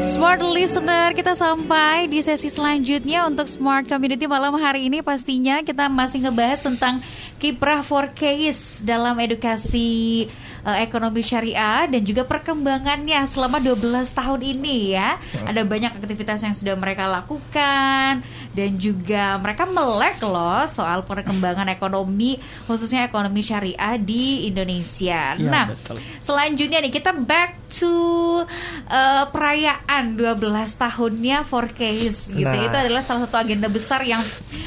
Smart 0.00 0.40
listener, 0.40 1.12
kita 1.12 1.36
sampai 1.36 2.08
di 2.08 2.24
sesi 2.24 2.48
selanjutnya 2.48 3.28
untuk 3.28 3.44
Smart 3.44 3.84
Community 3.84 4.24
malam 4.24 4.56
hari 4.56 4.88
ini 4.88 5.04
pastinya 5.04 5.60
kita 5.60 5.92
masih 5.92 6.24
ngebahas 6.24 6.56
tentang 6.56 7.04
kiprah 7.40 7.80
for 7.80 8.12
case 8.12 8.84
dalam 8.84 9.16
edukasi 9.16 10.28
eh, 10.60 10.78
ekonomi 10.84 11.24
syariah 11.24 11.88
dan 11.88 12.04
juga 12.04 12.28
perkembangannya 12.28 13.24
selama 13.24 13.56
12 13.56 14.04
tahun 14.12 14.40
ini 14.44 14.92
ya. 14.92 15.16
Ada 15.48 15.64
banyak 15.64 15.96
aktivitas 15.96 16.44
yang 16.44 16.52
sudah 16.52 16.76
mereka 16.76 17.08
lakukan 17.08 18.20
dan 18.52 18.70
juga 18.76 19.40
mereka 19.40 19.64
melek 19.64 20.20
loh 20.20 20.68
soal 20.68 21.00
perkembangan 21.08 21.72
ekonomi 21.72 22.36
khususnya 22.68 23.08
ekonomi 23.08 23.40
syariah 23.40 23.96
di 23.96 24.44
Indonesia. 24.44 25.34
Ya, 25.40 25.48
nah, 25.48 25.66
betul. 25.72 25.96
selanjutnya 26.20 26.84
nih 26.84 26.92
kita 26.92 27.16
back 27.16 27.59
to 27.70 28.42
eh, 28.90 29.24
perayaan 29.30 30.18
12 30.18 30.42
tahunnya 30.74 31.46
for 31.46 31.70
case 31.70 32.34
gitu. 32.34 32.44
Nah. 32.44 32.66
Itu 32.66 32.76
adalah 32.76 33.02
salah 33.06 33.30
satu 33.30 33.38
agenda 33.38 33.70
besar 33.70 34.02
yang 34.02 34.20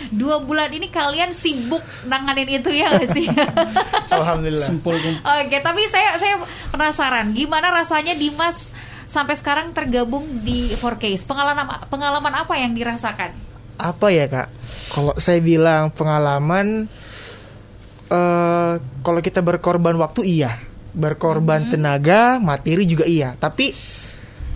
dua 0.09 0.39
bulan 0.39 0.71
ini 0.71 0.87
kalian 0.87 1.35
sibuk 1.35 1.83
nanganin 2.07 2.63
itu 2.63 2.71
ya 2.71 2.95
gak 2.95 3.11
sih? 3.11 3.27
Alhamdulillah. 4.17 4.63
Simpul 4.63 4.95
Oke, 5.21 5.57
tapi 5.59 5.83
saya 5.91 6.15
saya 6.15 6.39
penasaran 6.71 7.35
gimana 7.35 7.69
rasanya 7.69 8.15
Dimas 8.15 8.71
sampai 9.13 9.35
sekarang 9.37 9.75
tergabung 9.75 10.41
di 10.41 10.73
4Case. 10.73 11.27
Pengalaman 11.27 11.85
pengalaman 11.91 12.33
apa 12.33 12.57
yang 12.57 12.73
dirasakan? 12.73 13.35
Apa 13.77 14.07
ya 14.09 14.25
kak? 14.29 14.47
Kalau 14.93 15.13
saya 15.17 15.41
bilang 15.43 15.91
pengalaman, 15.91 16.87
eh 18.09 18.73
kalau 19.03 19.19
kita 19.19 19.41
berkorban 19.41 19.97
waktu 19.97 20.21
iya, 20.25 20.61
berkorban 20.93 21.69
tenaga, 21.69 22.37
materi 22.37 22.85
juga 22.85 23.03
iya. 23.03 23.33
Tapi 23.33 23.73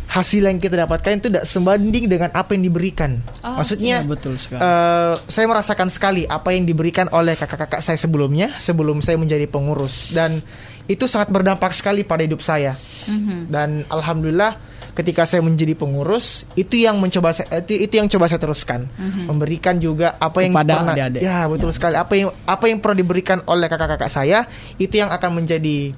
hasil 0.07 0.39
yang 0.39 0.55
kita 0.55 0.87
dapatkan 0.87 1.19
itu 1.19 1.27
tidak 1.27 1.43
sebanding 1.43 2.07
dengan 2.07 2.31
apa 2.31 2.55
yang 2.55 2.63
diberikan. 2.63 3.19
Oh, 3.43 3.59
Maksudnya, 3.59 4.01
iya, 4.01 4.07
betul 4.07 4.39
sekali. 4.39 4.63
eh, 4.63 5.13
saya 5.27 5.45
merasakan 5.51 5.91
sekali 5.91 6.23
apa 6.23 6.55
yang 6.55 6.63
diberikan 6.63 7.11
oleh 7.11 7.35
kakak-kakak 7.35 7.83
saya 7.83 7.99
sebelumnya, 7.99 8.55
sebelum 8.55 9.03
saya 9.03 9.19
menjadi 9.19 9.51
pengurus, 9.51 10.15
dan 10.15 10.39
itu 10.87 11.03
sangat 11.11 11.27
berdampak 11.27 11.75
sekali 11.75 12.07
pada 12.07 12.23
hidup 12.23 12.39
saya. 12.39 12.79
Mhm. 13.11 13.51
Dan 13.51 13.83
alhamdulillah, 13.91 14.55
ketika 14.95 15.27
saya 15.27 15.43
menjadi 15.43 15.75
pengurus, 15.75 16.47
itu 16.55 16.87
yang 16.87 17.03
mencoba 17.03 17.35
saya, 17.35 17.59
itu, 17.59 17.75
itu 17.75 17.93
yang 17.99 18.07
coba 18.07 18.31
saya 18.31 18.39
teruskan, 18.39 18.87
memberikan 19.27 19.75
juga 19.75 20.15
apa 20.15 20.39
yang 20.39 20.55
Kepada 20.55 20.71
pernah, 20.79 20.95
adik-adik. 20.95 21.19
ya 21.19 21.37
betul 21.51 21.69
sekali, 21.75 21.99
apa 21.99 22.13
yang 22.15 22.31
apa 22.47 22.65
yang 22.71 22.79
pernah 22.79 22.97
diberikan 23.03 23.43
oleh 23.43 23.67
kakak-kakak 23.67 24.07
saya, 24.07 24.47
itu 24.79 24.95
yang 25.03 25.11
akan 25.11 25.43
menjadi 25.43 25.91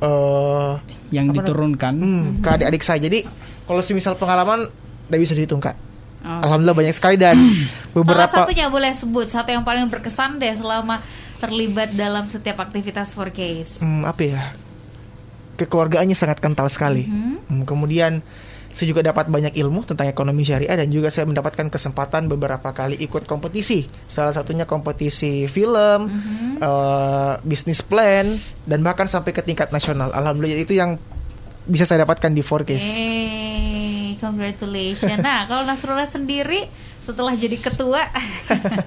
eh 0.00 0.72
yang 1.12 1.30
diturunkan. 1.30 1.92
hmm, 1.94 2.24
ke 2.40 2.48
adik-adik 2.48 2.82
saya. 2.82 3.00
Jadi 3.02 3.26
kalau 3.68 3.82
semisal 3.84 4.16
pengalaman 4.16 4.66
tidak 5.06 5.20
bisa 5.20 5.32
dihitung 5.36 5.60
kak. 5.60 5.76
Oh. 6.20 6.44
Alhamdulillah 6.44 6.76
banyak 6.76 6.94
sekali 6.96 7.16
dan 7.16 7.36
Salah 7.36 7.96
beberapa 7.96 8.44
satunya 8.44 8.68
boleh 8.68 8.92
sebut 8.92 9.24
satu 9.24 9.56
yang 9.56 9.64
paling 9.64 9.88
berkesan 9.88 10.36
deh 10.36 10.52
selama 10.52 11.00
terlibat 11.40 11.96
dalam 11.96 12.28
setiap 12.28 12.60
aktivitas 12.60 13.16
4Case. 13.16 13.80
hmm, 13.80 14.04
apa 14.04 14.20
ya 14.20 14.42
kekeluargaannya 15.60 16.16
sangat 16.16 16.40
kental 16.40 16.68
sekali. 16.72 17.04
Hmm, 17.04 17.68
kemudian 17.68 18.24
saya 18.70 18.86
juga 18.86 19.02
dapat 19.02 19.26
banyak 19.26 19.58
ilmu 19.58 19.82
tentang 19.82 20.06
ekonomi 20.06 20.46
syariah 20.46 20.78
dan 20.78 20.86
juga 20.94 21.10
saya 21.10 21.26
mendapatkan 21.26 21.66
kesempatan 21.66 22.30
beberapa 22.30 22.70
kali 22.70 22.94
ikut 23.02 23.26
kompetisi. 23.26 23.90
Salah 24.06 24.30
satunya 24.30 24.62
kompetisi 24.62 25.50
film, 25.50 26.06
eh, 26.62 27.32
bisnis 27.42 27.82
plan 27.82 28.30
dan 28.70 28.86
bahkan 28.86 29.10
sampai 29.10 29.34
ke 29.34 29.42
tingkat 29.42 29.74
nasional. 29.74 30.14
Alhamdulillah 30.14 30.62
itu 30.62 30.78
yang 30.78 31.02
bisa 31.66 31.82
saya 31.82 32.06
dapatkan 32.06 32.30
di 32.30 32.42
4Case. 32.46 32.90
Eh, 32.94 34.08
congratulations. 34.22 35.18
Nah, 35.18 35.50
kalau 35.50 35.66
Nasrullah 35.66 36.08
sendiri 36.08 36.70
setelah 37.02 37.34
jadi 37.34 37.58
ketua, 37.58 38.06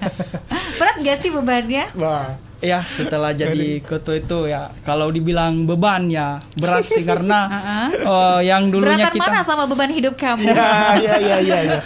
berat 0.80 0.96
gak 1.04 1.18
sih 1.20 1.28
bebannya? 1.28 1.92
Wah. 1.98 2.40
Ya 2.64 2.80
setelah 2.80 3.36
jadi 3.36 3.84
ketua 3.84 4.16
itu 4.16 4.48
ya 4.48 4.72
kalau 4.88 5.12
dibilang 5.12 5.68
beban 5.68 6.08
ya 6.08 6.40
berat 6.56 6.88
sih 6.88 7.04
karena 7.04 7.44
eh, 8.14 8.40
yang 8.48 8.72
dulunya 8.72 9.12
Beratan 9.12 9.16
kita 9.20 9.28
mana 9.28 9.44
sama 9.44 9.68
beban 9.68 9.92
hidup 9.92 10.16
kamu? 10.16 10.48
Ya, 10.54 10.96
ya, 10.96 11.16
ya, 11.20 11.38
ya, 11.44 11.58
ya. 11.76 11.80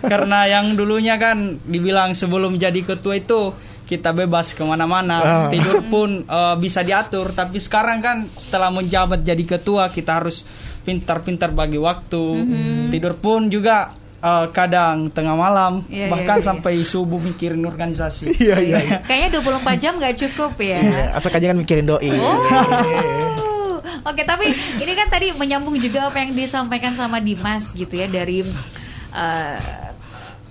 karena 0.00 0.48
yang 0.48 0.72
dulunya 0.72 1.20
kan 1.20 1.60
dibilang 1.62 2.16
sebelum 2.16 2.56
jadi 2.56 2.80
ketua 2.80 3.20
itu 3.20 3.52
kita 3.86 4.10
bebas 4.10 4.56
ke 4.56 4.64
mana-mana 4.64 5.16
Ah. 5.20 5.46
tidur 5.52 5.84
pun 5.92 6.24
eh, 6.24 6.56
bisa 6.56 6.80
diatur 6.80 7.36
tapi 7.36 7.60
sekarang 7.60 8.00
kan 8.00 8.16
setelah 8.32 8.72
menjabat 8.72 9.20
jadi 9.20 9.44
ketua 9.44 9.92
kita 9.92 10.24
harus 10.24 10.42
pintar-pintar 10.82 11.50
bagi 11.50 11.76
waktu 11.76 12.22
tidur 12.88 13.18
pun 13.18 13.50
juga 13.50 14.05
eh, 14.26 14.44
kadang 14.50 15.06
tengah 15.08 15.32
malam 15.34 15.86
Iya, 15.86 16.10
bahkan 16.10 16.38
iya, 16.38 16.42
iya. 16.42 16.48
sampai 16.50 16.74
subuh 16.82 17.18
mikirin 17.18 17.62
organisasi 17.62 18.34
Iya, 18.42 18.56
iya. 18.58 18.78
iya. 18.82 18.98
Kayaknya 19.08 19.38
24 19.38 19.78
jam 19.78 19.92
gak 19.96 20.16
cukup 20.18 20.52
ya. 20.58 20.78
Iya, 20.78 21.04
asal 21.14 21.30
jangan 21.32 21.56
mikirin 21.56 21.86
doi. 21.86 22.10
Oh. 22.10 22.38
Oke, 24.02 24.22
tapi 24.22 24.50
ini 24.78 24.92
kan 24.92 25.06
tadi 25.06 25.30
menyambung 25.30 25.78
juga 25.78 26.06
apa 26.06 26.18
yang 26.20 26.34
disampaikan 26.34 26.94
sama 26.94 27.18
Dimas 27.18 27.70
gitu 27.70 27.94
ya 27.94 28.06
dari 28.06 28.42
eh, 29.12 29.58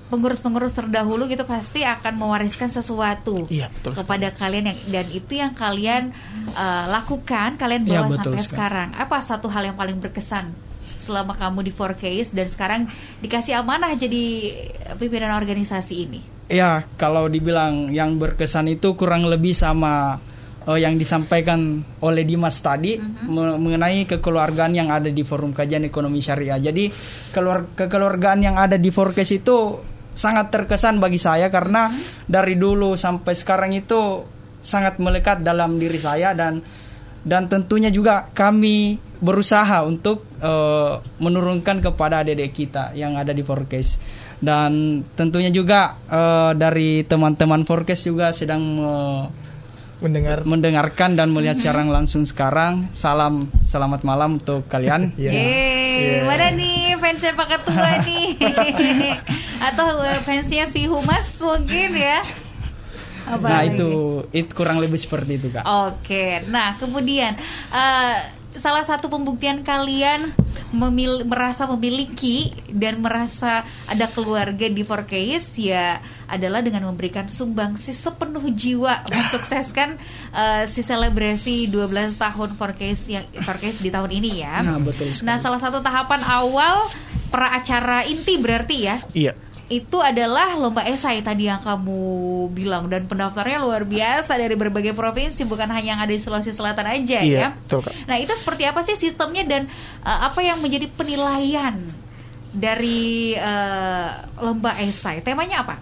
pengurus-pengurus 0.06 0.72
terdahulu 0.72 1.26
gitu 1.26 1.44
pasti 1.44 1.82
akan 1.82 2.14
mewariskan 2.16 2.70
sesuatu 2.70 3.44
Iya, 3.50 3.68
betul 3.74 3.92
sekali. 3.92 4.00
kepada 4.06 4.28
kalian 4.32 4.66
yang 4.70 4.80
dan 4.88 5.06
itu 5.10 5.32
yang 5.36 5.52
kalian 5.52 6.04
eh, 6.52 6.86
lakukan, 6.88 7.56
kalian 7.56 7.84
Iya, 7.84 7.92
bawa 7.92 8.08
betul 8.08 8.18
sampai 8.22 8.40
sekali. 8.40 8.50
sekarang. 8.52 8.90
Apa 8.96 9.18
satu 9.20 9.48
hal 9.50 9.64
yang 9.66 9.78
paling 9.78 9.98
berkesan 10.00 10.52
selama 11.06 11.38
kamu 11.38 11.70
di 11.70 11.72
4Case 11.72 12.34
dan 12.34 12.50
sekarang 12.50 12.82
dikasih 13.22 13.62
amanah 13.62 13.94
jadi 13.94 14.24
pimpinan 14.98 15.38
organisasi 15.38 15.96
ini? 16.10 16.20
Ya, 16.50 16.86
kalau 16.98 17.30
dibilang 17.30 17.94
yang 17.94 18.18
berkesan 18.18 18.70
itu 18.70 18.98
kurang 18.98 19.26
lebih 19.30 19.54
sama 19.54 20.18
eh, 20.66 20.82
yang 20.82 20.98
disampaikan 20.98 21.86
oleh 22.02 22.26
Dimas 22.26 22.58
tadi 22.62 22.98
me- 23.02 23.58
mengenai 23.58 24.06
kekeluargaan 24.10 24.74
yang 24.74 24.90
ada 24.90 25.10
di 25.10 25.22
Forum 25.22 25.54
Kajian 25.54 25.86
Ekonomi 25.86 26.22
Syariah. 26.22 26.58
Jadi, 26.58 26.90
keluar 27.34 27.70
kekeluargaan 27.74 28.46
yang 28.46 28.58
ada 28.58 28.78
di 28.78 28.90
Forecast 28.94 29.34
itu 29.34 29.58
sangat 30.16 30.48
terkesan 30.50 30.98
bagi 31.04 31.20
saya 31.20 31.52
karena 31.52 31.92
dari 32.24 32.56
dulu 32.56 32.96
sampai 32.96 33.36
sekarang 33.36 33.76
itu 33.76 34.24
sangat 34.64 34.98
melekat 34.98 35.44
dalam 35.44 35.78
diri 35.78 36.00
saya 36.00 36.32
dan 36.34 36.64
dan 37.22 37.52
tentunya 37.52 37.92
juga 37.92 38.32
kami 38.32 38.98
berusaha 39.20 39.84
untuk 39.84 40.26
eh, 40.40 40.94
menurunkan 41.20 41.80
kepada 41.80 42.22
adik-adik 42.22 42.52
kita 42.54 42.92
yang 42.94 43.16
ada 43.16 43.32
di 43.32 43.42
Forecast 43.42 44.00
dan 44.40 45.04
tentunya 45.16 45.50
juga 45.50 45.96
eh, 46.06 46.52
dari 46.54 47.04
teman-teman 47.04 47.64
Forecast 47.64 48.06
juga 48.06 48.32
sedang 48.32 48.64
eh, 48.80 49.24
Mendengar. 49.96 50.44
mendengarkan 50.44 51.16
dan 51.16 51.32
melihat 51.32 51.56
secara 51.56 51.80
langsung 51.88 52.28
sekarang 52.28 52.92
salam 52.92 53.48
selamat 53.64 54.04
malam 54.04 54.36
untuk 54.36 54.68
kalian 54.68 55.10
Iya. 55.16 55.32
Yeay, 55.32 56.20
mana 56.28 56.52
nih 56.52 57.00
fansnya 57.00 57.32
Pak 57.32 57.48
Ketua 57.48 58.04
nih? 58.04 58.36
Atau 59.72 59.88
fansnya 60.28 60.68
si 60.68 60.84
Humas 60.92 61.40
mungkin 61.40 61.96
ya? 61.96 62.20
Apa 63.26 63.46
nah 63.48 63.64
lagi? 63.64 63.74
itu 63.74 63.90
itu 64.36 64.52
kurang 64.52 64.78
lebih 64.78 65.00
seperti 65.00 65.40
itu 65.42 65.48
kak 65.50 65.64
Oke, 65.66 66.44
nah 66.46 66.76
kemudian 66.78 67.34
eh, 67.72 68.16
salah 68.56 68.82
satu 68.82 69.08
pembuktian 69.08 69.62
kalian 69.62 70.32
memil- 70.72 71.24
merasa 71.24 71.68
memiliki 71.68 72.50
dan 72.68 73.00
merasa 73.00 73.62
ada 73.86 74.08
keluarga 74.08 74.66
di 74.66 74.82
4Case 74.82 75.48
ya 75.58 76.00
adalah 76.26 76.60
dengan 76.60 76.84
memberikan 76.86 77.28
sumbangsi 77.28 77.92
sepenuh 77.92 78.44
jiwa 78.50 79.06
mensukseskan 79.06 79.96
eh, 80.34 80.64
si 80.66 80.82
selebrasi 80.82 81.68
12 81.68 81.86
tahun 82.16 82.50
4Case 82.56 83.04
yang 83.08 83.24
4Case 83.38 83.80
di 83.80 83.90
tahun 83.90 84.12
ini 84.12 84.42
ya. 84.42 84.60
Nah, 84.62 84.80
betul 84.80 85.12
sekali. 85.12 85.28
Nah, 85.28 85.38
salah 85.38 85.60
satu 85.60 85.80
tahapan 85.80 86.22
awal 86.22 86.90
pra 87.26 87.52
acara 87.52 88.06
inti 88.06 88.38
berarti 88.38 88.78
ya 88.82 88.96
Iya. 89.12 89.34
Itu 89.66 89.98
adalah 89.98 90.54
lomba 90.54 90.86
esai 90.86 91.26
tadi 91.26 91.50
yang 91.50 91.58
kamu 91.58 91.98
bilang 92.54 92.86
dan 92.86 93.10
pendaftarnya 93.10 93.58
luar 93.58 93.82
biasa 93.82 94.38
dari 94.38 94.54
berbagai 94.54 94.94
provinsi 94.94 95.42
bukan 95.50 95.66
hanya 95.74 95.98
yang 95.98 96.02
ada 96.06 96.14
di 96.14 96.22
Sulawesi 96.22 96.54
Selatan 96.54 96.86
aja 96.86 97.26
Iya, 97.26 97.40
ya. 97.42 97.50
betul, 97.58 97.82
Kak. 97.82 97.94
Nah 98.06 98.22
itu 98.22 98.30
seperti 98.38 98.70
apa 98.70 98.86
sih 98.86 98.94
sistemnya 98.94 99.42
dan 99.42 99.66
uh, 100.06 100.30
apa 100.30 100.46
yang 100.46 100.62
menjadi 100.62 100.86
penilaian 100.94 101.82
dari 102.54 103.34
uh, 103.34 104.30
lomba 104.38 104.78
esai? 104.78 105.26
Temanya 105.26 105.66
apa? 105.66 105.76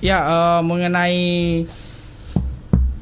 Ya, 0.00 0.16
eh, 0.24 0.60
mengenai 0.64 1.20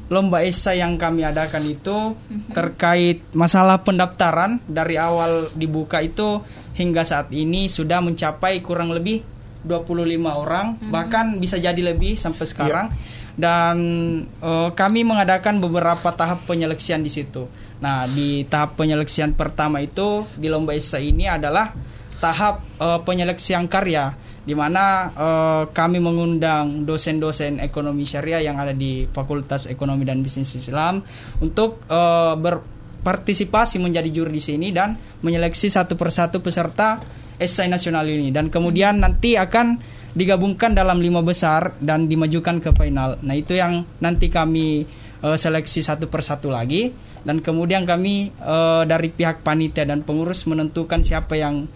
lomba 0.09 0.41
esai 0.41 0.81
yang 0.81 0.97
kami 0.97 1.21
adakan 1.21 1.63
itu 1.69 2.17
terkait 2.51 3.21
masalah 3.31 3.85
pendaftaran 3.85 4.57
dari 4.65 4.97
awal 4.97 5.53
dibuka 5.53 6.01
itu 6.01 6.41
hingga 6.73 7.05
saat 7.05 7.29
ini 7.29 7.69
sudah 7.69 8.01
mencapai 8.01 8.59
kurang 8.65 8.89
lebih 8.89 9.21
25 9.59 10.07
orang, 10.23 10.79
bahkan 10.87 11.35
bisa 11.35 11.59
jadi 11.59 11.79
lebih 11.79 12.15
sampai 12.15 12.45
sekarang. 12.47 12.87
Dan 13.39 13.77
eh, 14.23 14.69
kami 14.75 15.07
mengadakan 15.07 15.63
beberapa 15.63 16.11
tahap 16.11 16.43
penyeleksian 16.47 17.03
di 17.03 17.11
situ. 17.11 17.47
Nah, 17.79 18.03
di 18.07 18.43
tahap 18.47 18.75
penyeleksian 18.75 19.35
pertama 19.35 19.79
itu 19.79 20.27
di 20.35 20.51
lomba 20.51 20.75
esai 20.75 21.11
ini 21.11 21.27
adalah 21.27 21.71
tahap 22.19 22.63
eh, 22.79 22.99
penyeleksian 23.03 23.67
karya 23.67 24.15
di 24.49 24.57
mana 24.57 25.13
eh, 25.13 25.63
kami 25.69 26.01
mengundang 26.01 26.81
dosen-dosen 26.89 27.61
ekonomi 27.61 28.01
syariah 28.01 28.41
yang 28.49 28.57
ada 28.57 28.73
di 28.73 29.05
Fakultas 29.05 29.69
Ekonomi 29.69 30.09
dan 30.09 30.25
Bisnis 30.25 30.57
Islam 30.57 31.05
untuk 31.37 31.85
eh, 31.85 32.33
berpartisipasi 32.33 33.77
menjadi 33.77 34.09
juri 34.09 34.33
di 34.33 34.41
sini 34.41 34.73
dan 34.73 34.97
menyeleksi 35.21 35.69
satu 35.69 35.93
persatu 35.93 36.41
peserta 36.41 36.97
esai 37.37 37.69
nasional 37.69 38.09
ini 38.09 38.33
dan 38.33 38.49
kemudian 38.49 38.97
nanti 38.97 39.37
akan 39.37 39.77
digabungkan 40.17 40.73
dalam 40.73 40.97
lima 40.97 41.21
besar 41.21 41.77
dan 41.77 42.09
dimajukan 42.09 42.57
ke 42.57 42.73
final. 42.73 43.21
Nah 43.21 43.37
itu 43.37 43.53
yang 43.53 43.85
nanti 44.01 44.33
kami 44.33 44.89
eh, 45.21 45.37
seleksi 45.37 45.85
satu 45.85 46.09
persatu 46.09 46.49
lagi 46.49 46.89
dan 47.21 47.37
kemudian 47.45 47.85
kami 47.85 48.33
eh, 48.33 48.83
dari 48.89 49.13
pihak 49.13 49.45
panitia 49.45 49.85
dan 49.85 50.01
pengurus 50.01 50.49
menentukan 50.49 51.05
siapa 51.05 51.37
yang 51.37 51.69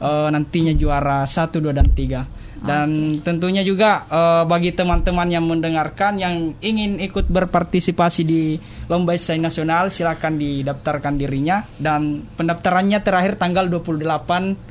eh, 0.00 0.28
nantinya 0.30 0.72
juara 0.74 1.26
satu, 1.26 1.62
dua 1.62 1.74
dan 1.74 1.90
tiga. 1.92 2.37
Dan 2.58 2.88
tentunya 3.20 3.62
juga 3.62 4.02
eh, 4.04 4.42
bagi 4.44 4.70
teman-teman 4.70 5.28
yang 5.28 5.44
mendengarkan 5.44 6.16
yang 6.16 6.34
ingin 6.58 6.98
ikut 6.98 7.26
berpartisipasi 7.26 8.22
di 8.22 8.58
lomba 8.86 9.12
esai 9.12 9.36
nasional 9.36 9.88
silakan 9.88 10.36
didaftarkan 10.36 11.14
dirinya 11.14 11.62
dan 11.76 12.24
pendaftarannya 12.32 12.98
terakhir 12.98 13.36
tanggal 13.36 13.68
28 13.68 14.02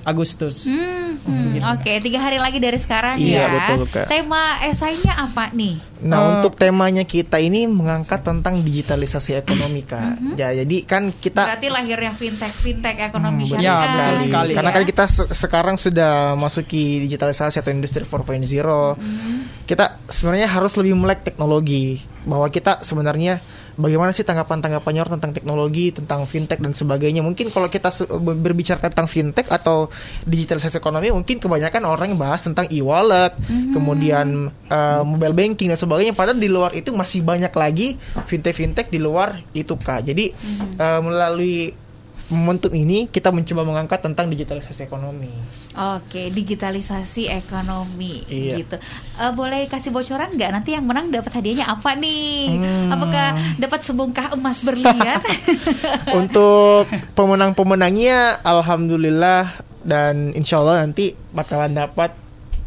Agustus. 0.04 0.67
Hmm, 0.67 1.15
hmm, 1.17 1.54
Oke, 1.73 2.00
tiga 2.00 2.19
hari 2.19 2.38
lagi 2.38 2.58
dari 2.58 2.76
sekarang 2.76 3.15
Iya, 3.17 3.38
ya. 3.38 3.47
betul, 3.52 3.82
Kak. 3.88 4.06
Tema 4.08 4.43
esainya 4.62 5.13
apa 5.17 5.50
nih? 5.52 5.76
Nah, 5.97 6.17
Eh, 6.17 6.28
untuk 6.38 6.54
temanya 6.54 7.02
kita 7.04 7.38
ini 7.38 7.65
mengangkat 7.65 8.21
tentang 8.21 8.62
digitalisasi 8.62 9.34
ekonomi, 9.36 9.82
Kak. 9.82 10.38
Ya, 10.38 10.54
jadi 10.54 10.86
kan 10.86 11.10
kita 11.12 11.41
Berarti 11.43 11.67
lahirnya 11.67 12.13
fintech, 12.13 12.54
fintech 12.54 12.97
ekonomi 13.02 13.43
Hmm, 13.43 13.50
syariah. 13.52 13.65
Ya, 13.65 13.78
betul 13.97 14.17
sekali. 14.21 14.52
Karena 14.54 14.69
ya. 14.69 14.76
kan 14.76 14.84
kita 14.86 15.04
se- 15.06 15.30
sekarang 15.32 15.76
sudah 15.76 16.12
masuki 16.34 17.02
digitalisasi 17.02 17.58
atau 17.58 17.71
industri 17.77 18.03
4.0. 18.03 18.43
Kita 19.67 19.85
sebenarnya 20.09 20.47
harus 20.49 20.73
lebih 20.75 20.97
melek 20.97 21.21
teknologi. 21.23 22.01
Bahwa 22.27 22.51
kita 22.51 22.83
sebenarnya 22.83 23.39
bagaimana 23.77 24.11
sih 24.11 24.25
tanggapan-tanggapannya 24.25 25.01
orang 25.05 25.13
tentang 25.21 25.33
teknologi, 25.37 25.93
tentang 25.93 26.25
fintech 26.25 26.59
dan 26.59 26.73
sebagainya. 26.73 27.21
Mungkin 27.21 27.53
kalau 27.53 27.69
kita 27.69 27.93
berbicara 28.19 28.81
tentang 28.89 29.05
fintech 29.05 29.47
atau 29.47 29.87
digitalisasi 30.25 30.81
ekonomi, 30.81 31.13
mungkin 31.13 31.37
kebanyakan 31.37 31.85
orang 31.85 32.11
yang 32.11 32.19
bahas 32.19 32.41
tentang 32.43 32.67
e-wallet, 32.73 33.37
kemudian 33.71 34.49
uh, 34.67 35.01
mobile 35.05 35.37
banking 35.37 35.69
dan 35.71 35.79
sebagainya. 35.79 36.17
Padahal 36.17 36.41
di 36.41 36.49
luar 36.49 36.73
itu 36.73 36.91
masih 36.91 37.21
banyak 37.23 37.53
lagi 37.53 37.95
fintech-fintech 38.27 38.89
di 38.89 38.99
luar 38.99 39.39
itu, 39.53 39.77
Kak. 39.77 40.03
Jadi 40.03 40.33
uh, 40.81 40.99
melalui 40.99 41.87
momentum 42.27 42.71
ini 42.71 43.07
kita 43.07 43.31
mencoba 43.31 43.63
mengangkat 43.63 44.03
tentang 44.03 44.27
digitalisasi 44.27 44.83
ekonomi. 44.83 45.31
Oke, 45.95 46.27
digitalisasi 46.27 47.31
ekonomi 47.31 48.27
Iya. 48.27 48.59
gitu. 48.59 48.75
Eh, 49.15 49.31
boleh 49.31 49.65
kasih 49.65 49.89
bocoran 49.89 50.35
nggak 50.35 50.51
nanti 50.51 50.75
yang 50.75 50.83
menang 50.83 51.07
dapat 51.07 51.31
hadiahnya 51.31 51.65
apa 51.65 51.95
nih? 51.95 52.51
Hmm. 52.51 52.91
Apakah 52.91 53.27
dapat 53.55 53.79
sebongkah 53.81 54.27
emas 54.35 54.59
berlian? 54.59 55.23
Untuk 56.19 56.85
pemenang-pemenangnya, 57.13 58.43
alhamdulillah 58.43 59.63
dan 59.81 60.35
insya 60.35 60.59
Allah 60.59 60.83
nanti 60.83 61.15
bakalan 61.31 61.71
dapat 61.71 62.11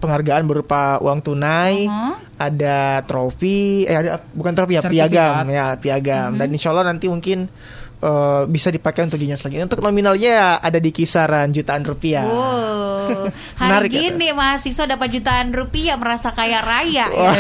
penghargaan 0.01 0.49
berupa 0.49 0.97
uang 0.99 1.21
tunai, 1.21 1.85
Uh-huh. 1.85 2.17
ada 2.41 3.05
trofi, 3.05 3.85
eh 3.85 3.93
ada 3.93 4.25
bukan 4.33 4.57
trofi 4.57 4.81
ya 4.81 4.83
piagam 4.83 5.45
ya 5.47 5.77
piagam 5.77 6.41
dan 6.41 6.49
insya 6.49 6.73
Allah 6.73 6.89
nanti 6.89 7.13
mungkin 7.13 7.53
eh, 8.01 8.43
bisa 8.49 8.69
dipakai 8.73 9.07
untuk 9.07 9.21
dinas 9.21 9.45
lagi. 9.45 9.61
Untuk 9.61 9.81
nominalnya 9.85 10.31
ya 10.31 10.51
ada 10.59 10.81
di 10.81 10.91
kisaran 10.91 11.53
jutaan 11.53 11.85
rupiah. 11.85 12.25
Wow, 12.25 13.29
hari 13.61 13.69
Menarik 13.69 13.91
ya, 13.93 14.01
gini 14.09 14.29
mahasiswa 14.33 14.85
dapat 14.89 15.09
jutaan 15.13 15.53
rupiah 15.53 15.97
merasa 16.01 16.33
kaya 16.33 16.65
raya. 16.65 17.07
ya. 17.07 17.07
Wah, 17.21 17.37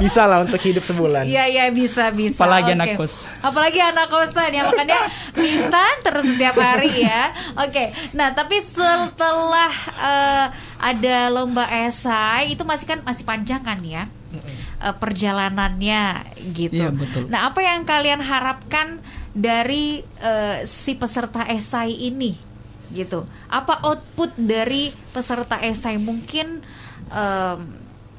bisa 0.00 0.24
lah 0.24 0.42
untuk 0.42 0.60
hidup 0.60 0.82
sebulan. 0.82 1.28
Iya 1.28 1.44
iya 1.48 1.64
bisa 1.70 2.10
bisa. 2.10 2.40
Apalagi 2.40 2.72
Oke. 2.72 2.76
anak 2.76 2.88
kos. 2.96 3.14
Apalagi 3.44 3.80
anak 3.80 4.06
kosan 4.08 4.50
ya 4.50 4.62
makanya 4.66 4.98
instan 5.36 5.94
terus 6.00 6.24
setiap 6.24 6.56
hari 6.56 7.04
ya. 7.04 7.32
Oke. 7.60 7.92
Nah 8.16 8.32
tapi 8.32 8.58
setelah 8.60 9.72
eh, 10.00 10.46
ada 10.84 11.16
lomba 11.32 11.64
esai 11.70 12.52
itu 12.52 12.62
masih 12.66 12.86
kan 12.88 12.98
masih 13.04 13.24
panjang 13.24 13.64
kan 13.64 13.80
ya 13.80 14.04
eh, 14.80 14.94
perjalanannya 14.94 16.02
gitu. 16.52 16.84
Iya, 16.84 16.88
betul. 16.92 17.32
Nah 17.32 17.48
apa 17.48 17.60
yang 17.64 17.88
kalian 17.88 18.20
harapkan 18.20 19.00
dari 19.34 19.98
eh, 20.00 20.62
si 20.62 20.94
peserta 20.94 21.42
esai 21.50 22.06
ini 22.06 22.54
gitu? 22.94 23.26
Apa 23.50 23.82
output 23.82 24.38
dari 24.38 24.94
peserta 25.10 25.58
esai 25.58 25.98
mungkin 25.98 26.62
em, 27.10 27.58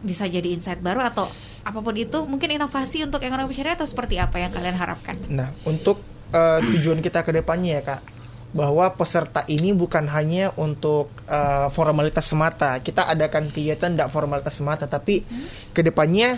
bisa 0.03 0.27
jadi 0.27 0.51
insight 0.51 0.83
baru 0.83 1.01
atau 1.01 1.25
apa 1.65 1.79
pun 1.81 1.95
itu 1.97 2.27
mungkin 2.29 2.53
inovasi 2.53 3.01
untuk 3.07 3.23
ekonomi 3.25 3.55
syariah 3.55 3.73
atau 3.73 3.89
seperti 3.89 4.19
apa 4.19 4.37
yang 4.37 4.51
kalian 4.51 4.77
harapkan? 4.77 5.15
Nah, 5.31 5.49
untuk 5.63 6.03
eh, 6.35 6.59
tujuan 6.61 6.99
kita 6.99 7.23
ke 7.23 7.31
depannya 7.31 7.79
ya, 7.79 7.81
Kak, 7.81 8.01
bahwa 8.51 8.91
peserta 8.93 9.47
ini 9.47 9.71
bukan 9.71 10.05
hanya 10.11 10.51
untuk 10.59 11.09
eh, 11.25 11.67
formalitas 11.71 12.27
semata. 12.27 12.77
Kita 12.83 13.07
adakan 13.07 13.49
kegiatan 13.49 13.95
tidak 13.95 14.11
formalitas 14.11 14.59
semata, 14.59 14.85
tapi 14.85 15.23
ke 15.71 15.81
depannya 15.81 16.37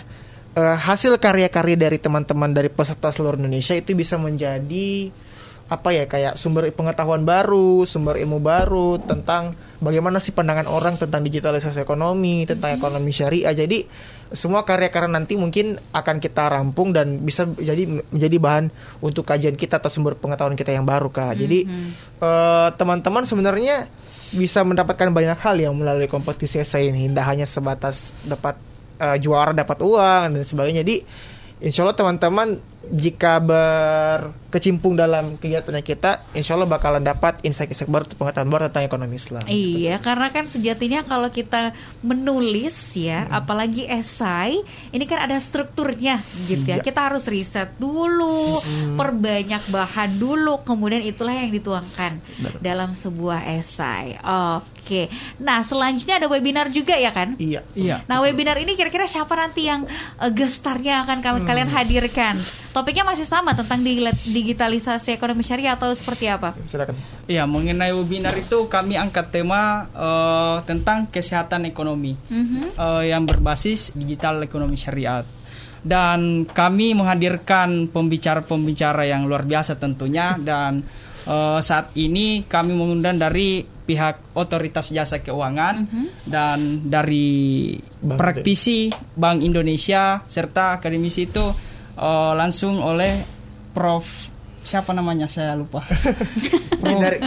eh, 0.58 0.76
hasil 0.76 1.22
karya-karya 1.22 1.78
dari 1.78 2.02
teman-teman 2.02 2.50
dari 2.50 2.66
peserta 2.66 3.14
seluruh 3.14 3.38
Indonesia 3.38 3.78
itu 3.78 3.94
bisa 3.94 4.18
menjadi 4.18 5.14
apa 5.68 5.92
ya 5.92 6.08
kayak 6.08 6.40
sumber 6.40 6.72
pengetahuan 6.72 7.28
baru, 7.28 7.84
sumber 7.84 8.16
ilmu 8.16 8.40
baru 8.40 8.96
tentang 9.04 9.52
bagaimana 9.84 10.16
sih 10.16 10.32
pandangan 10.32 10.64
orang 10.64 10.96
tentang 10.96 11.20
digitalisasi 11.20 11.84
ekonomi, 11.84 12.48
tentang 12.48 12.72
ekonomi 12.72 13.12
syariah. 13.12 13.52
Jadi 13.52 13.84
semua 14.32 14.64
karya-karya 14.64 15.12
nanti 15.12 15.36
mungkin 15.36 15.76
akan 15.92 16.24
kita 16.24 16.48
rampung 16.48 16.96
dan 16.96 17.20
bisa 17.20 17.44
jadi 17.60 18.00
menjadi 18.08 18.36
bahan 18.40 18.64
untuk 19.04 19.28
kajian 19.28 19.60
kita 19.60 19.76
atau 19.76 19.92
sumber 19.92 20.16
pengetahuan 20.16 20.56
kita 20.56 20.72
yang 20.72 20.88
baru 20.88 21.12
kak. 21.12 21.36
Jadi 21.36 21.68
eh, 22.24 22.68
teman-teman 22.72 23.28
sebenarnya 23.28 23.92
bisa 24.32 24.64
mendapatkan 24.64 25.12
banyak 25.12 25.36
hal 25.36 25.56
yang 25.60 25.76
melalui 25.76 26.08
kompetisi 26.08 26.64
esai 26.64 26.88
ini, 26.88 27.12
tidak 27.12 27.28
hanya 27.28 27.44
sebatas 27.44 28.16
dapat 28.24 28.56
eh, 28.98 29.16
juara 29.22 29.54
dapat 29.54 29.78
uang 29.80 30.36
dan 30.36 30.44
sebagainya. 30.44 30.82
Jadi 30.82 30.96
insya 31.58 31.82
Allah 31.82 31.98
teman-teman 31.98 32.58
jika 32.88 33.36
berkecimpung 33.42 34.96
dalam 34.96 35.36
kegiatannya 35.36 35.84
kita, 35.84 36.24
insya 36.32 36.56
Allah 36.56 36.70
bakalan 36.70 37.04
dapat 37.04 37.42
insight-insight 37.44 37.90
baru, 37.90 38.08
pengetahuan 38.16 38.48
baru 38.48 38.62
tentang 38.72 38.88
ekonomi 38.88 39.20
Islam. 39.20 39.44
Iya, 39.44 40.00
karena 40.00 40.32
kan 40.32 40.48
sejatinya 40.48 41.04
kalau 41.04 41.28
kita 41.28 41.76
menulis 42.00 42.96
ya, 42.96 43.28
apalagi 43.28 43.84
esai, 43.84 44.62
ini 44.94 45.04
kan 45.04 45.20
ada 45.28 45.36
strukturnya 45.36 46.24
gitu 46.48 46.64
ya. 46.64 46.80
Iya. 46.80 46.84
Kita 46.86 47.12
harus 47.12 47.28
riset 47.28 47.76
dulu, 47.76 48.62
perbanyak 48.96 49.68
bahan 49.68 50.16
dulu, 50.16 50.64
kemudian 50.64 51.04
itulah 51.04 51.36
yang 51.36 51.52
dituangkan 51.52 52.24
dalam 52.64 52.96
sebuah 52.96 53.44
esai. 53.52 54.16
Oke. 54.22 54.77
Nah, 55.38 55.60
selanjutnya 55.60 56.16
ada 56.16 56.26
webinar 56.26 56.68
juga 56.68 56.96
ya 56.96 57.12
kan? 57.12 57.36
Iya. 57.36 57.60
Iya. 57.72 58.02
Nah, 58.04 58.20
webinar 58.20 58.56
ini 58.56 58.72
kira-kira 58.72 59.04
siapa 59.04 59.32
nanti 59.32 59.68
yang 59.68 59.84
eh, 60.16 60.30
gestarnya 60.32 61.04
akan 61.04 61.18
kami 61.20 61.38
kalian 61.44 61.68
hadirkan? 61.68 62.40
Topiknya 62.68 63.02
masih 63.02 63.24
sama 63.24 63.52
tentang 63.52 63.80
digitalisasi 63.82 65.10
ekonomi 65.10 65.42
syariah 65.42 65.74
atau 65.74 65.90
seperti 65.90 66.28
apa? 66.28 66.54
Silakan. 66.64 66.94
Iya, 67.26 67.44
mengenai 67.44 67.90
webinar 67.90 68.32
itu 68.34 68.66
kami 68.66 68.94
angkat 68.94 69.30
tema 69.30 69.88
eh, 69.90 70.56
tentang 70.64 71.08
kesehatan 71.08 71.64
ekonomi 71.64 72.14
Mhm. 72.28 72.74
eh, 72.74 73.04
yang 73.10 73.24
berbasis 73.24 73.92
digital 73.92 74.40
ekonomi 74.40 74.76
syariat. 74.76 75.24
Dan 75.78 76.42
kami 76.44 76.90
menghadirkan 76.90 77.86
pembicara-pembicara 77.88 79.06
yang 79.06 79.30
luar 79.30 79.46
biasa 79.46 79.78
tentunya 79.78 80.34
dan 80.36 80.82
eh, 81.24 81.60
saat 81.60 81.94
ini 81.94 82.42
kami 82.44 82.72
mengundang 82.72 83.16
dari 83.16 83.62
pihak 83.88 84.36
otoritas 84.36 84.92
jasa 84.92 85.18
keuangan 85.18 85.88
dan 86.22 86.84
dari 86.84 87.72
Bank 87.98 88.20
praktisi 88.20 88.92
Bank 89.14 89.40
Indonesia 89.40 90.20
serta 90.22 90.76
akademisi 90.76 91.24
itu 91.24 91.48
eh, 91.94 92.32
langsung 92.34 92.78
oleh 92.78 93.24
Prof 93.72 94.04
siapa 94.60 94.92
namanya 94.92 95.24
saya 95.26 95.54
lupa. 95.54 95.80
Dari 96.82 97.24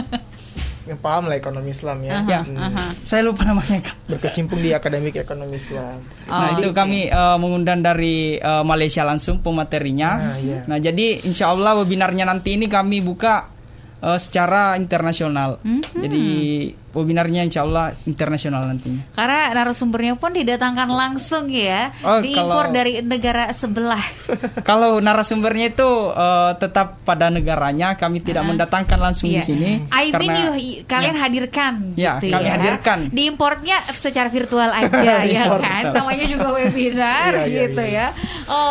yang 0.82 0.98
paham 0.98 1.26
lah 1.26 1.34
ekonomi 1.34 1.70
Islam 1.70 2.02
ya. 2.02 2.26
Ya, 2.26 2.40
Hmm. 2.42 2.74
saya 3.00 3.22
lupa 3.22 3.42
namanya 3.42 3.78
Kak. 3.80 3.96
Berkecimpung 4.08 4.58
di 4.58 4.70
akademik 4.70 5.14
ekonomi 5.14 5.54
Islam. 5.54 6.02
Nah 6.26 6.50
Oh, 6.50 6.58
itu 6.58 6.70
oke. 6.70 6.76
kami 6.76 7.06
eh, 7.06 7.36
mengundang 7.38 7.80
dari 7.80 8.34
eh, 8.34 8.62
Malaysia 8.62 9.02
langsung 9.02 9.38
pematerinya. 9.38 10.10
Ah, 10.10 10.36
iya. 10.38 10.66
Nah 10.66 10.76
jadi 10.76 11.22
insya 11.22 11.50
Allah 11.50 11.78
webinarnya 11.78 12.22
nanti 12.24 12.54
ini 12.54 12.66
kami 12.66 12.98
buka 12.98 13.46
eh, 14.02 14.18
secara 14.18 14.74
internasional. 14.74 15.62
Mhm. 15.62 15.82
Jadi 15.94 16.24
webinarnya 16.92 17.40
insya 17.40 17.64
Allah 17.64 17.96
internasional 18.04 18.68
nantinya. 18.68 19.00
Karena 19.16 19.48
narasumbernya 19.54 20.12
pun 20.14 20.28
didatangkan 20.30 20.84
langsung 20.86 21.48
ya, 21.48 21.88
Oh, 22.02 22.20
diimpor 22.20 22.68
kalau- 22.68 22.68
dari 22.68 23.00
negara 23.00 23.48
sebelah. 23.50 24.02
Kalau 24.68 25.00
narasumbernya 25.00 25.72
itu 25.72 25.88
eh, 26.12 26.52
tetap 26.58 27.00
pada 27.02 27.28
negaranya, 27.28 27.96
kami 27.96 28.20
tidak 28.20 28.44
mendatangkan 28.44 28.98
langsung 29.00 29.32
Iya. 29.32 29.40
di 29.40 29.42
sini. 29.42 29.70
I 29.88 30.12
mean 30.12 30.12
karena- 30.12 30.36
you, 30.36 30.50
kalian 30.84 31.16
hadirkan 31.16 31.74
Ya, 31.96 32.20
gitu 32.20 32.36
kami 32.36 32.44
ya. 32.44 32.52
hadirkan. 32.58 32.98
Diimportnya 33.08 33.80
secara 33.88 34.28
virtual 34.28 34.68
aja 34.84 35.24
ya 35.24 35.48
Import, 35.48 35.62
kan. 35.62 35.82
betul. 35.88 35.96
Namanya 35.96 36.26
juga 36.28 36.48
webinar 36.52 37.30
Iya, 37.38 37.44
iya, 37.48 37.60
gitu 37.64 37.82
ya. 37.82 38.06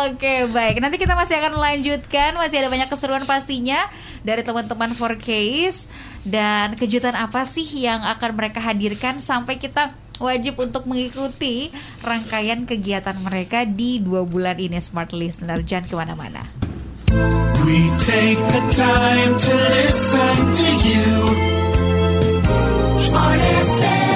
Oke, 0.06 0.46
baik. 0.46 0.78
Nanti 0.78 0.96
kita 0.96 1.14
masih 1.14 1.38
akan 1.38 1.58
melanjutkan, 1.58 2.36
masih 2.36 2.62
ada 2.62 2.70
banyak 2.70 2.86
keseruan 2.86 3.24
pastinya 3.24 3.82
dari 4.22 4.42
teman-teman 4.46 4.94
4Ks 4.94 5.86
dan 6.26 6.78
kejutan 6.78 7.14
apa 7.14 7.42
sih 7.46 7.66
yang 7.66 8.02
akan 8.02 8.30
mereka 8.38 8.62
hadirkan 8.62 9.18
sampai 9.18 9.58
kita 9.58 9.94
wajib 10.22 10.58
untuk 10.62 10.86
mengikuti 10.86 11.74
rangkaian 12.00 12.62
kegiatan 12.62 13.18
mereka 13.18 13.66
di 13.66 13.98
dua 13.98 14.22
bulan 14.22 14.58
ini 14.58 14.78
Smart 14.78 15.10
Listener 15.10 15.62
jangan 15.66 15.86
ke 15.90 15.94
mana-mana. 15.98 16.42
We 17.62 17.90
take 17.98 18.38
the 18.38 18.64
time 18.74 19.32
to 19.38 19.52
listen 19.54 20.34
to 20.50 20.68
you. 20.82 21.10
Smart 23.02 23.38
FM. 23.38 24.11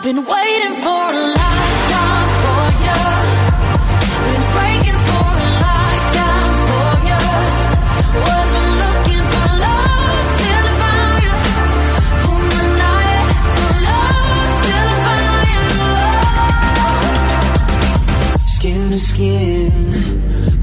Been 0.00 0.24
waiting 0.24 0.74
for 0.80 1.10
a 1.10 1.22
lifetime 1.40 2.28
for 2.42 2.64
you. 2.86 3.02
Been 4.26 4.44
breaking 4.54 5.00
for 5.08 5.26
a 5.26 5.46
lifetime 5.66 6.54
for 6.68 6.90
you. 7.08 7.22
Wasn't 8.22 8.72
looking 8.82 9.24
for 9.32 9.50
I 9.58 10.70
found 10.78 11.18
you. 11.24 11.34
Night 12.78 13.26
for 13.66 14.86
I 15.02 15.18
you. 15.50 15.66
Skin 18.46 18.80
to 18.90 18.98
skin, 19.00 19.72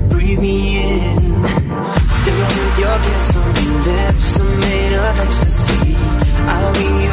breathe 0.07 0.39
me 0.39 0.57
in. 0.81 1.19
Your 2.79 2.97
kiss 2.99 3.35
on 3.35 3.43
your 3.65 3.79
lips 3.83 4.39
are 4.39 4.57
made 4.57 4.93
of 4.93 5.19
ecstasy. 5.19 5.93
I'll 6.47 6.73
be 6.73 7.04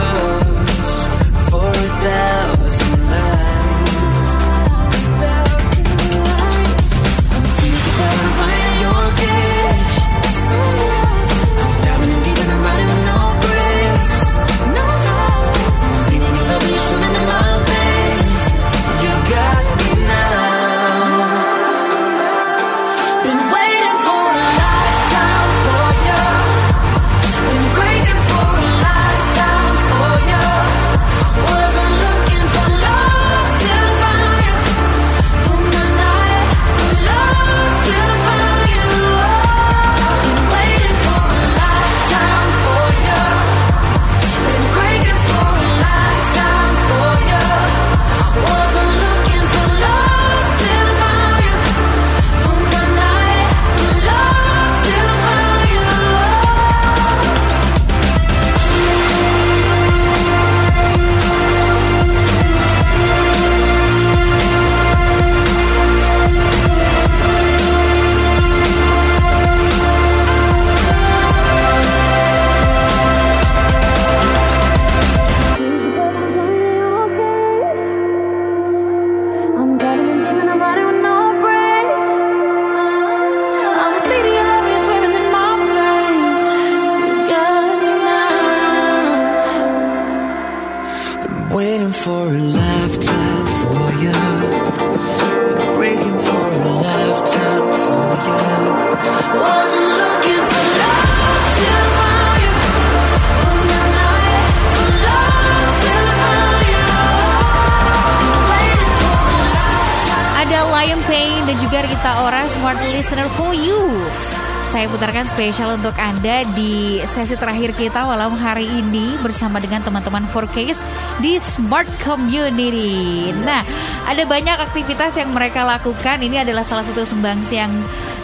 Putarkan 115.23 115.39
spesial 115.39 115.79
untuk 115.79 115.95
Anda 116.03 116.43
di 116.51 116.99
sesi 117.07 117.39
terakhir 117.39 117.79
kita 117.79 118.03
malam 118.11 118.35
hari 118.35 118.67
ini 118.67 119.15
bersama 119.23 119.63
dengan 119.63 119.79
teman-teman 119.79 120.27
4Ks 120.35 120.83
di 121.23 121.39
Smart 121.39 121.87
Community. 122.03 123.31
Nah, 123.47 123.63
ada 124.11 124.27
banyak 124.27 124.59
aktivitas 124.59 125.23
yang 125.23 125.31
mereka 125.31 125.63
lakukan. 125.63 126.19
Ini 126.27 126.43
adalah 126.43 126.67
salah 126.67 126.83
satu 126.83 127.07
sumbangsi 127.07 127.55
yang 127.55 127.71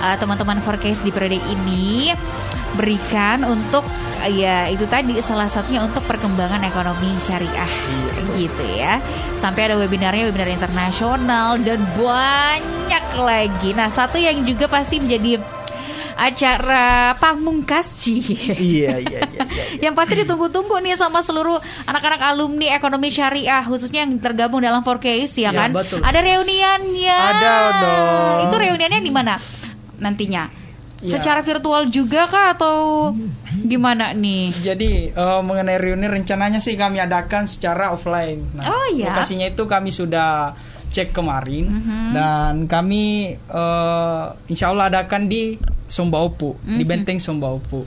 uh, 0.02 0.18
teman-teman 0.18 0.58
4Ks 0.58 1.06
di 1.06 1.14
periode 1.14 1.38
ini 1.38 2.11
berikan 2.74 3.46
untuk 3.46 3.87
ya 4.34 4.66
itu 4.66 4.82
tadi 4.90 5.22
salah 5.22 5.46
satunya 5.46 5.87
untuk 5.87 6.02
perkembangan 6.02 6.66
ekonomi 6.66 7.14
syariah 7.22 7.72
gitu 8.34 8.64
ya. 8.74 8.98
Sampai 9.38 9.70
ada 9.70 9.78
webinarnya 9.78 10.34
webinar 10.34 10.50
internasional 10.50 11.62
dan 11.62 11.78
banyak 11.94 13.04
lagi. 13.14 13.70
Nah, 13.78 13.87
satu 13.87 14.18
yang 14.18 14.42
juga 14.42 14.66
pasti 14.66 14.98
menjadi 14.98 15.57
acara 16.19 16.87
pamungkas 17.14 18.03
Ci. 18.03 18.19
iya 18.53 18.99
iya 18.99 19.21
iya 19.23 19.43
iya. 19.55 19.62
Yang 19.81 19.95
pasti 19.95 20.14
ditunggu-tunggu 20.19 20.75
nih 20.79 20.95
sama 20.95 21.23
seluruh 21.23 21.57
anak-anak 21.85 22.21
alumni 22.25 22.75
ekonomi 22.75 23.09
syariah 23.09 23.62
khususnya 23.62 24.03
yang 24.03 24.19
tergabung 24.19 24.59
dalam 24.59 24.83
4Case 24.83 25.39
ya 25.39 25.49
Ya, 25.49 25.55
kan. 25.57 25.71
betul. 25.73 26.03
Ada 26.03 26.19
reuniannya. 26.19 27.16
Ada 27.16 27.53
dong. 27.79 28.37
Itu 28.45 28.55
reuniannya 28.59 29.01
di 29.01 29.09
mana 29.09 29.39
nantinya? 29.97 30.45
Ya. 30.99 31.14
Secara 31.14 31.41
virtual 31.41 31.87
juga 31.87 32.27
kah 32.27 32.53
atau 32.53 32.75
gimana 33.57 34.11
nih? 34.11 34.51
Jadi 34.53 34.91
eh, 35.09 35.41
mengenai 35.41 35.79
reuni 35.79 36.05
rencananya 36.05 36.59
sih 36.59 36.75
kami 36.75 36.99
adakan 36.99 37.47
secara 37.47 37.95
offline. 37.95 38.43
Nah, 38.53 38.66
Oh, 38.66 38.87
iya. 38.91 39.09
Lokasinya 39.09 39.47
itu 39.47 39.62
kami 39.64 39.89
sudah 39.89 40.59
cek 40.89 41.12
kemarin 41.12 41.71
Mhm. 41.71 42.11
dan 42.11 42.55
kami 42.66 43.31
eh, 43.39 44.25
insya 44.49 44.75
Allah 44.75 44.91
adakan 44.91 45.31
di 45.31 45.55
Sombaupu 45.89 46.55
di 46.61 46.80
Mhm. 46.80 46.86
Benteng 46.86 47.18
Sombaupu. 47.18 47.82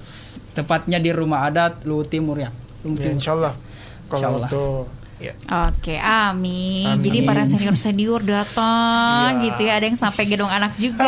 Tepatnya 0.52 0.98
di 0.98 1.10
Rumah 1.10 1.48
Adat 1.48 1.86
Luwu 1.86 2.04
Timur 2.04 2.36
ya. 2.36 2.52
Luwu 2.82 2.98
Ya, 2.98 3.08
Timur. 3.08 3.16
insya 3.16 3.32
Allah. 3.34 3.54
Insya 3.56 4.10
Kalau 4.12 4.38
Allah. 4.38 4.50
tuh 4.50 4.76
ya. 5.18 5.34
Oke, 5.70 5.96
amin. 5.96 6.92
Amin. 6.92 7.06
Jadi 7.06 7.20
para 7.22 7.46
senior-senior 7.46 8.20
datang 8.22 9.38
Iya. 9.38 9.44
gitu 9.48 9.62
ya. 9.64 9.74
Ada 9.78 9.86
yang 9.86 9.96
sampai 9.96 10.24
gedung 10.26 10.50
anak 10.50 10.74
juga. 10.76 11.08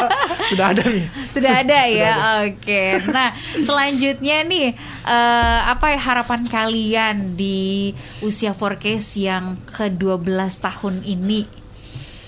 Sudah 0.50 0.72
ada 0.72 0.82
nih. 0.82 1.06
Sudah 1.28 1.52
ada 1.60 1.78
ya. 1.86 2.12
Oke. 2.42 3.04
Nah, 3.06 3.30
selanjutnya 3.54 4.42
nih 4.42 4.72
eh, 5.04 5.58
apa 5.62 5.92
ya 5.92 6.00
harapan 6.00 6.42
kalian 6.44 7.36
di 7.36 7.92
usia 8.20 8.50
4Case 8.50 9.20
yang 9.20 9.60
ke-12 9.68 10.24
tahun 10.58 11.04
ini? 11.04 11.44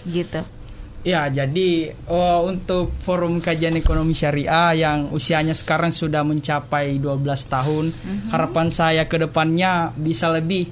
Gitu. 0.05 0.41
Ya, 1.07 1.31
jadi 1.31 1.95
oh, 2.11 2.51
untuk 2.51 2.91
Forum 2.99 3.39
Kajian 3.39 3.79
Ekonomi 3.79 4.11
Syariah 4.11 4.75
yang 4.75 5.15
usianya 5.15 5.55
sekarang 5.55 5.95
sudah 5.95 6.27
mencapai 6.27 6.99
12 6.99 7.23
tahun, 7.47 7.95
harapan 8.35 8.67
saya 8.75 9.07
ke 9.07 9.15
depannya 9.15 9.95
bisa 9.95 10.35
lebih 10.35 10.67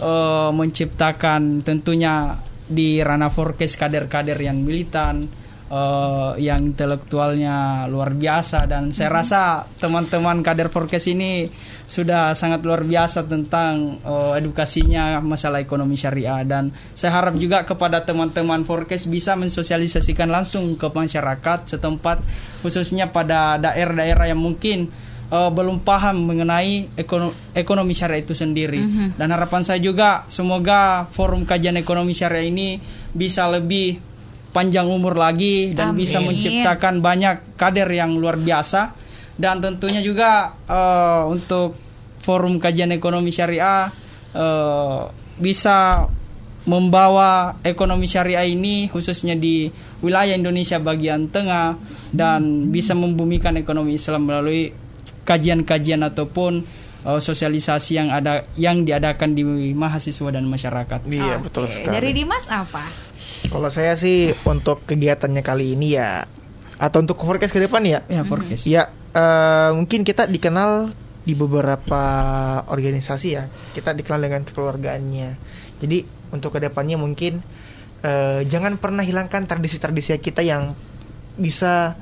eh, 0.00 0.50
menciptakan 0.56 1.60
tentunya 1.60 2.40
di 2.64 2.96
ranah 3.04 3.28
forecast 3.28 3.76
kader-kader 3.76 4.40
yang 4.40 4.64
militan, 4.64 5.28
eh, 5.70 6.32
yang 6.44 6.74
intelektualnya 6.74 7.86
luar 7.88 8.12
biasa. 8.12 8.68
Dan 8.68 8.92
saya 8.92 9.10
rasa 9.12 9.64
teman-teman 9.80 10.44
kader 10.44 10.68
forecast 10.68 11.08
ini 11.08 11.48
sudah 11.84 12.32
sangat 12.32 12.64
luar 12.64 12.84
biasa 12.84 13.24
tentang 13.24 14.00
eh, 14.00 14.32
edukasinya 14.40 15.20
masalah 15.24 15.60
ekonomi 15.60 15.96
syariah. 15.96 16.44
Dan 16.44 16.72
saya 16.92 17.16
harap 17.20 17.36
juga 17.40 17.64
kepada 17.64 18.04
teman-teman 18.04 18.64
forecast 18.68 19.08
bisa 19.08 19.36
mensosialisasikan 19.38 20.28
langsung 20.28 20.76
ke 20.76 20.88
masyarakat 20.88 21.76
setempat 21.76 22.20
khususnya 22.64 23.10
pada 23.12 23.60
daerah-daerah 23.60 24.30
yang 24.32 24.40
mungkin 24.40 24.88
eh, 25.32 25.50
belum 25.50 25.80
paham 25.84 26.28
mengenai 26.28 26.92
ekono- 26.96 27.34
ekonomi 27.56 27.92
syariah 27.96 28.24
itu 28.24 28.36
sendiri. 28.36 28.80
Dan 29.16 29.32
harapan 29.32 29.62
saya 29.64 29.80
juga 29.80 30.28
semoga 30.28 31.08
forum 31.12 31.48
kajian 31.48 31.80
ekonomi 31.80 32.12
syariah 32.12 32.48
ini 32.48 32.76
bisa 33.14 33.46
lebih 33.48 34.13
panjang 34.54 34.86
umur 34.86 35.18
lagi 35.18 35.74
dan 35.74 35.90
Amin. 35.90 36.06
bisa 36.06 36.22
menciptakan 36.22 37.02
banyak 37.02 37.58
kader 37.58 37.90
yang 37.90 38.14
luar 38.14 38.38
biasa 38.38 38.94
dan 39.34 39.58
tentunya 39.58 39.98
juga 39.98 40.54
eh, 40.70 41.22
untuk 41.26 41.74
forum 42.22 42.62
kajian 42.62 42.94
ekonomi 42.94 43.34
syariah 43.34 43.90
eh, 44.30 45.02
bisa 45.34 46.06
membawa 46.64 47.60
ekonomi 47.60 48.08
syariah 48.08 48.48
ini 48.48 48.88
khususnya 48.88 49.36
di 49.36 49.68
wilayah 50.00 50.32
Indonesia 50.32 50.80
bagian 50.80 51.28
tengah 51.28 51.76
dan 52.08 52.72
bisa 52.72 52.96
membumikan 52.96 53.52
ekonomi 53.58 53.98
Islam 53.98 54.24
melalui 54.24 54.72
kajian-kajian 55.26 56.06
ataupun 56.06 56.62
eh, 57.04 57.20
sosialisasi 57.20 57.98
yang 57.98 58.08
ada 58.14 58.46
yang 58.54 58.86
diadakan 58.86 59.34
di 59.34 59.42
mahasiswa 59.74 60.30
dan 60.30 60.46
masyarakat. 60.46 61.00
Iya, 61.10 61.42
Oke. 61.42 61.50
betul 61.50 61.64
sekali. 61.68 61.94
Dari 61.98 62.10
Dimas 62.14 62.46
apa? 62.48 62.86
Kalau 63.48 63.70
saya 63.70 63.94
sih 63.94 64.32
untuk 64.44 64.84
kegiatannya 64.88 65.42
kali 65.44 65.74
ini 65.76 65.96
ya 65.96 66.24
atau 66.78 66.98
untuk 67.00 67.20
forecast 67.22 67.54
ke 67.54 67.62
depan 67.62 67.82
ya. 67.86 68.00
Ya, 68.10 68.22
forecast. 68.26 68.66
Ya, 68.66 68.90
eh, 69.14 69.70
mungkin 69.72 70.02
kita 70.02 70.26
dikenal 70.26 70.92
di 71.24 71.32
beberapa 71.32 72.02
organisasi 72.68 73.28
ya. 73.30 73.48
Kita 73.72 73.94
dikenal 73.96 74.20
dengan 74.20 74.42
kekeluargaannya. 74.44 75.30
Jadi 75.80 75.98
untuk 76.34 76.56
ke 76.56 76.60
depannya 76.60 76.98
mungkin 76.98 77.40
eh, 78.02 78.40
jangan 78.44 78.76
pernah 78.76 79.06
hilangkan 79.06 79.46
tradisi-tradisi 79.46 80.18
kita 80.18 80.42
yang 80.44 80.68
bisa 81.34 81.94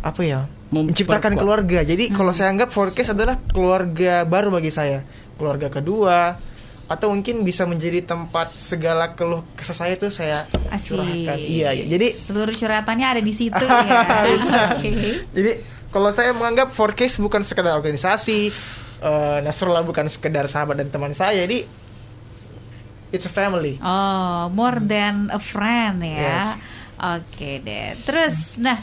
apa 0.00 0.22
ya 0.24 0.48
menciptakan 0.72 1.36
keluarga. 1.36 1.84
Jadi 1.84 2.08
kalau 2.08 2.32
saya 2.32 2.50
anggap 2.54 2.72
forecast 2.72 3.12
adalah 3.12 3.36
keluarga 3.52 4.24
baru 4.24 4.48
bagi 4.54 4.72
saya, 4.72 5.04
keluarga 5.36 5.68
kedua 5.68 6.49
atau 6.90 7.06
mungkin 7.08 7.46
bisa 7.46 7.62
menjadi 7.64 8.02
tempat 8.02 8.50
segala 8.52 9.14
keluh 9.14 9.46
kesah 9.54 9.76
saya 9.76 9.94
itu 9.94 10.10
saya 10.10 10.50
Asik. 10.68 10.98
curahkan. 10.98 11.38
Iya, 11.38 11.68
iya. 11.70 11.84
Jadi 11.86 12.08
Seluruh 12.18 12.50
curhatannya 12.50 13.06
ada 13.06 13.22
di 13.22 13.30
situ 13.30 13.62
ya. 13.62 14.26
Oke. 14.74 14.90
jadi 15.30 15.52
kalau 15.88 16.10
saya 16.10 16.30
menganggap 16.30 16.70
forecast 16.70 17.18
bukan 17.18 17.40
sekedar 17.40 17.74
organisasi, 17.74 18.50
eh, 19.00 19.38
Nasrullah 19.40 19.82
bukan 19.82 20.06
sekedar 20.06 20.46
sahabat 20.46 20.78
dan 20.78 20.90
teman 20.90 21.10
saya, 21.12 21.46
jadi 21.46 21.62
it's 23.10 23.22
a 23.22 23.30
family. 23.30 23.78
Oh, 23.78 24.50
more 24.50 24.78
than 24.78 25.30
a 25.30 25.38
friend 25.38 26.02
ya. 26.02 26.18
Yes. 26.20 26.46
Oke 26.96 27.58
deh. 27.58 27.98
Terus, 28.02 28.58
nah, 28.58 28.78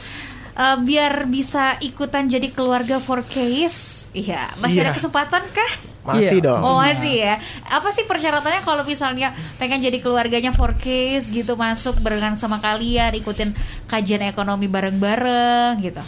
eh, 0.53 0.77
biar 0.79 1.27
bisa 1.27 1.75
ikutan 1.79 2.27
jadi 2.27 2.49
keluarga 2.49 2.99
4Case, 2.99 4.11
iya, 4.11 4.51
masih 4.57 4.79
ada 4.81 4.91
Iya. 4.91 4.97
kesempatan 4.97 5.43
kah? 5.47 5.71
Masih 6.07 6.39
Iya. 6.39 6.45
dong. 6.47 6.61
Oh 6.63 6.79
masih 6.79 7.15
ya. 7.19 7.35
Apa 7.67 7.91
sih 7.91 8.07
persyaratannya 8.07 8.63
kalau 8.63 8.87
misalnya 8.87 9.35
pengen 9.59 9.83
jadi 9.83 9.99
keluarganya 9.99 10.55
4Case 10.55 11.27
gitu 11.29 11.59
masuk 11.59 11.99
barengan 11.99 12.39
sama 12.39 12.63
kalian, 12.63 13.11
ikutin 13.19 13.51
kajian 13.91 14.23
ekonomi 14.23 14.71
bareng-bareng 14.71 15.83
gitu. 15.83 15.99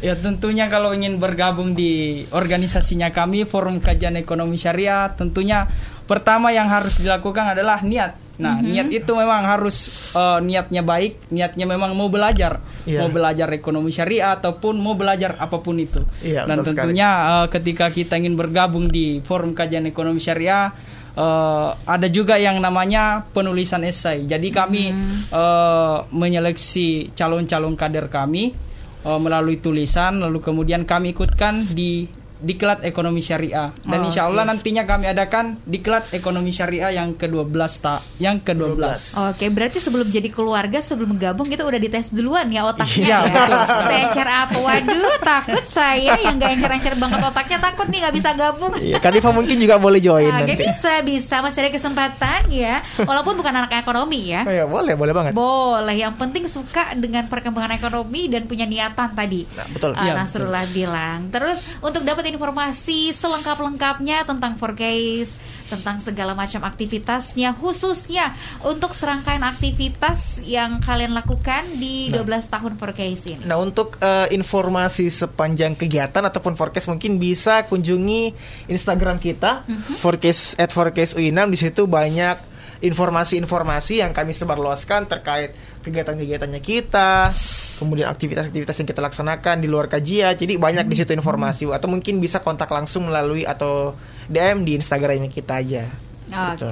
Ya 0.00 0.16
tentunya 0.16 0.64
kalau 0.72 0.96
ingin 0.96 1.20
bergabung 1.20 1.76
di 1.76 2.24
organisasinya 2.32 3.12
kami 3.12 3.44
Forum 3.44 3.84
Kajian 3.84 4.16
Ekonomi 4.16 4.56
Syariah 4.56 5.12
tentunya 5.12 5.68
pertama 6.10 6.50
yang 6.50 6.66
harus 6.66 6.98
dilakukan 6.98 7.54
adalah 7.54 7.78
niat. 7.86 8.18
Nah, 8.40 8.56
niat 8.58 8.88
itu 8.88 9.12
memang 9.12 9.44
harus 9.44 9.92
eh, 10.10 10.38
niatnya 10.40 10.80
baik, 10.80 11.28
niatnya 11.28 11.68
memang 11.68 11.92
mau 11.92 12.08
belajar, 12.08 12.58
Iya. 12.88 13.04
mau 13.04 13.12
belajar 13.12 13.46
ekonomi 13.52 13.92
syariah 13.92 14.32
ataupun 14.32 14.80
mau 14.80 14.96
belajar 14.96 15.36
apa 15.36 15.60
pun 15.60 15.76
itu. 15.76 16.00
Iya, 16.24 16.48
Dan 16.48 16.64
sekali. 16.64 16.68
tentunya 16.72 17.08
eh, 17.44 17.46
ketika 17.52 17.92
kita 17.92 18.16
ingin 18.16 18.34
bergabung 18.34 18.88
di 18.88 19.20
Forum 19.20 19.52
Kajian 19.52 19.84
Ekonomi 19.84 20.18
Syariah 20.18 20.72
eh, 21.12 21.68
ada 21.76 22.08
juga 22.08 22.40
yang 22.40 22.56
namanya 22.58 23.28
penulisan 23.28 23.84
esai. 23.84 24.24
Jadi 24.24 24.48
kami 24.48 24.88
eh, 25.28 25.96
menyeleksi 26.08 27.12
calon-calon 27.12 27.76
kader 27.76 28.08
kami 28.08 28.56
eh, 29.04 29.18
melalui 29.20 29.60
tulisan 29.60 30.16
lalu 30.16 30.40
kemudian 30.40 30.88
kami 30.88 31.12
ikutkan 31.12 31.68
di 31.68 32.08
diklat 32.40 32.82
ekonomi 32.82 33.20
syariah 33.20 33.70
dan 33.78 33.98
Oh, 33.98 34.06
insya 34.06 34.24
Allah 34.24 34.42
oke. 34.42 34.50
nantinya 34.50 34.82
kami 34.82 35.06
adakan 35.06 35.60
diklat 35.62 36.08
ekonomi 36.10 36.48
syariah 36.48 36.90
yang 36.94 37.12
ke-12 37.12 37.52
tak 37.78 38.00
yang 38.16 38.36
ke-12 38.36 38.80
Oke, 39.26 39.46
berarti 39.48 39.78
sebelum 39.78 40.06
jadi 40.06 40.28
keluarga, 40.28 40.80
sebelum 40.80 41.14
gabung 41.14 41.46
kita 41.46 41.62
udah 41.62 41.76
dites 41.76 42.08
duluan 42.10 42.48
ya 42.48 42.64
otaknya 42.66 42.96
Iya, 42.96 43.18
ya. 43.20 43.30
betul. 43.30 43.60
Saya 43.82 44.00
encer 44.06 44.28
apa? 44.28 44.56
Waduh, 44.56 45.14
takut 45.20 45.64
saya 45.64 46.12
yang 46.18 46.36
gak 46.36 46.50
encer-encer 46.52 46.94
banget 46.94 47.20
otaknya 47.20 47.58
takut 47.58 47.86
nih 47.86 47.98
nggak 48.00 48.14
bisa 48.14 48.30
gabung. 48.32 48.72
Iya, 48.74 48.96
Kadifa 48.98 49.30
mungkin 49.30 49.56
juga 49.56 49.76
boleh 49.76 49.98
join 49.98 50.26
Oke, 50.26 50.36
nanti. 50.46 50.56
bisa, 50.58 50.92
bisa. 51.00 51.34
Masih 51.40 51.60
ada 51.60 51.70
kesempatan 51.70 52.40
ya. 52.48 52.80
Walaupun 52.98 53.34
bukan 53.34 53.52
anak 53.54 53.76
ekonomi 53.76 54.30
ya. 54.30 54.42
Oh 54.42 54.54
ya, 54.54 54.64
boleh, 54.64 54.94
boleh 54.94 55.12
banget. 55.12 55.32
Boleh, 55.32 55.94
yang 55.94 56.14
penting 56.14 56.44
suka 56.44 56.94
dengan 56.94 57.26
perkembangan 57.26 57.72
ekonomi 57.72 58.26
dan 58.26 58.44
punya 58.44 58.64
niatan 58.64 59.12
tadi. 59.12 59.44
Nah, 59.50 59.66
betul. 59.68 59.92
Ah, 59.92 60.02
Iya, 60.02 60.12
Nasrullah 60.16 60.64
bilang. 60.66 61.28
Terus 61.28 61.58
untuk 61.78 62.02
dapat 62.02 62.29
informasi 62.30 63.14
selengkap-lengkapnya 63.14 64.26
tentang 64.26 64.54
4Case, 64.58 65.38
tentang 65.70 66.02
segala 66.02 66.34
macam 66.34 66.66
aktivitasnya, 66.66 67.54
khususnya 67.58 68.34
untuk 68.66 68.94
serangkaian 68.94 69.42
aktivitas 69.46 70.42
yang 70.42 70.82
kalian 70.82 71.14
lakukan 71.14 71.62
di 71.78 72.10
12 72.10 72.26
tahun 72.50 72.72
4Case 72.76 73.22
ini. 73.30 73.42
Nah 73.46 73.58
untuk 73.58 73.98
eh, 74.02 74.30
informasi 74.34 75.08
sepanjang 75.10 75.78
kegiatan 75.78 76.26
ataupun 76.26 76.58
forecast 76.58 76.90
mungkin 76.90 77.22
bisa 77.22 77.62
kunjungi 77.70 78.34
Instagram 78.66 79.22
kita 79.22 79.62
forecast 80.02 80.58
at 80.58 80.74
forecast 80.74 81.14
U6 81.14 81.38
di 81.50 81.58
situ 81.58 81.86
banyak 81.86 82.49
informasi-informasi 82.80 84.00
yang 84.00 84.12
kami 84.16 84.32
sebarluaskan 84.32 85.08
terkait 85.08 85.52
kegiatan-kegiatannya 85.84 86.60
kita, 86.64 87.32
kemudian 87.76 88.08
aktivitas-aktivitas 88.08 88.76
yang 88.80 88.88
kita 88.88 89.00
laksanakan 89.04 89.56
di 89.60 89.68
luar 89.68 89.88
kajian. 89.88 90.36
Jadi 90.36 90.56
banyak 90.56 90.88
di 90.88 90.96
situ 90.96 91.12
informasi 91.12 91.68
atau 91.68 91.88
mungkin 91.88 92.20
bisa 92.20 92.40
kontak 92.40 92.72
langsung 92.72 93.08
melalui 93.08 93.44
atau 93.44 93.92
DM 94.28 94.64
di 94.64 94.76
Instagram 94.80 95.28
kita 95.28 95.60
aja. 95.60 95.84
Oke, 96.30 96.54
Gitu. 96.54 96.66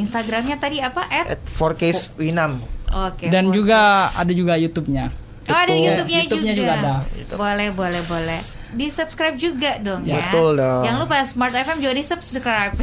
Instagramnya 0.00 0.56
tadi 0.56 0.80
apa? 0.80 1.04
At? 1.04 1.36
At 1.36 1.42
forecast 1.44 2.16
U6. 2.16 2.64
Oke. 2.92 3.28
dan 3.32 3.48
Forecast. 3.48 3.56
juga 3.56 3.80
ada 4.12 4.32
juga 4.36 4.52
YouTube-nya 4.60 5.06
Oh 5.42 5.56
ada 5.58 5.74
YouTube. 5.74 6.06
YouTube-nya 6.06 6.18
YouTube-nya 6.22 6.54
juga. 6.54 6.62
juga 6.62 6.72
ada. 6.78 6.94
Boleh, 7.34 7.68
boleh, 7.74 8.02
boleh. 8.06 8.40
Di 8.72 8.88
subscribe 8.88 9.36
juga 9.36 9.76
dong 9.76 10.02
ya. 10.02 10.32
Betul 10.32 10.56
dong. 10.56 10.82
Jangan 10.82 10.98
lupa 10.98 11.16
Smart 11.22 11.52
FM 11.52 11.78
juga 11.78 11.92
di 11.92 12.02
subscribe. 12.02 12.74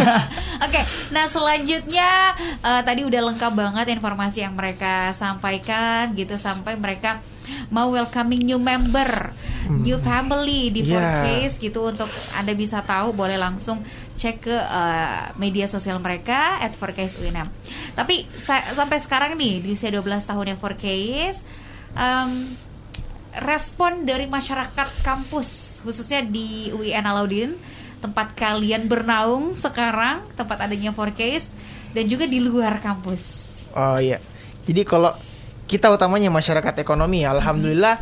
Oke, 0.64 0.80
nah 1.08 1.24
selanjutnya 1.26 2.10
eh, 2.58 2.82
tadi 2.82 3.02
udah 3.02 3.20
lengkap 3.24 3.52
banget 3.52 3.86
informasi 3.90 4.40
yang 4.40 4.52
mereka 4.52 5.10
sampaikan 5.12 6.12
gitu 6.12 6.36
sampai 6.36 6.76
mereka 6.76 7.18
mau 7.68 7.88
welcoming 7.88 8.38
new 8.40 8.56
member, 8.56 9.32
new 9.68 9.98
family 9.98 10.68
di 10.68 10.84
Yeah. 10.84 11.00
Forecase 11.18 11.58
gitu 11.58 11.80
untuk 11.86 12.06
anda 12.32 12.52
bisa 12.52 12.80
tahu 12.80 13.10
boleh 13.10 13.34
langsung 13.34 13.80
cek 14.14 14.36
ke 14.42 14.52
eh, 14.52 15.22
media 15.34 15.64
sosial 15.66 15.96
mereka 15.96 16.60
at 16.60 16.72
Forecase 16.72 17.18
UNM. 17.18 17.48
Tapi 17.92 18.28
sa- 18.30 18.68
sampai 18.68 18.98
sekarang 18.98 19.34
nih 19.34 19.58
di 19.58 19.72
usia 19.72 19.88
12 19.88 20.04
tahunnya 20.22 20.54
Forecase 20.54 21.40
em, 21.92 22.30
respon 23.32 24.04
dari 24.04 24.28
masyarakat 24.28 25.00
kampus 25.00 25.80
khususnya 25.80 26.20
di 26.20 26.68
UIN 26.72 27.04
Alauddin 27.04 27.56
tempat 28.02 28.34
kalian 28.34 28.90
bernaung 28.90 29.54
sekarang 29.54 30.26
tempat 30.34 30.66
adanya 30.66 30.90
Forecase 30.90 31.54
dan 31.94 32.04
juga 32.10 32.26
di 32.26 32.42
luar 32.42 32.82
kampus. 32.82 33.22
Oh 33.72 33.96
iya. 34.02 34.18
Jadi 34.66 34.82
kalau 34.82 35.14
kita 35.70 35.88
utamanya 35.88 36.28
masyarakat 36.28 36.82
ekonomi, 36.82 37.22
ya, 37.22 37.32
alhamdulillah 37.32 37.96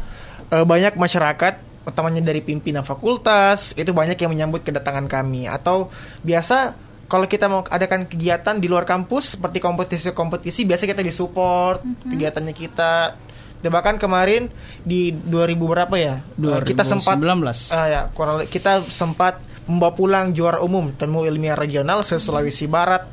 eh, 0.50 0.64
banyak 0.64 0.96
masyarakat 0.96 1.70
utamanya 1.84 2.20
dari 2.20 2.40
pimpinan 2.44 2.84
fakultas 2.84 3.72
itu 3.76 3.90
banyak 3.92 4.16
yang 4.20 4.30
menyambut 4.32 4.64
kedatangan 4.64 5.08
kami 5.08 5.48
atau 5.48 5.88
biasa 6.20 6.76
kalau 7.10 7.26
kita 7.26 7.50
mau 7.50 7.66
adakan 7.66 8.06
kegiatan 8.06 8.60
di 8.60 8.70
luar 8.70 8.86
kampus 8.86 9.34
seperti 9.34 9.58
kompetisi-kompetisi 9.58 10.68
biasa 10.68 10.86
kita 10.86 11.02
disupport 11.02 11.82
kegiatannya 12.04 12.54
kita 12.54 13.16
dan 13.60 13.70
bahkan 13.70 13.96
kemarin 13.96 14.48
di 14.80 15.12
2000 15.12 15.56
berapa 15.56 15.94
ya? 15.94 16.14
eh, 16.18 16.60
kita 16.62 16.82
sempat 16.82 17.16
2019. 17.16 17.70
Ah, 17.70 17.86
ya, 17.86 18.00
kurang 18.08 18.44
kita 18.44 18.80
sempat 18.82 19.38
membawa 19.64 19.92
pulang 19.92 20.26
juara 20.30 20.58
umum 20.58 20.90
temu 20.90 21.22
ilmiah 21.22 21.54
regional 21.54 22.00
se 22.00 22.16
Sulawesi 22.16 22.64
Barat 22.64 23.04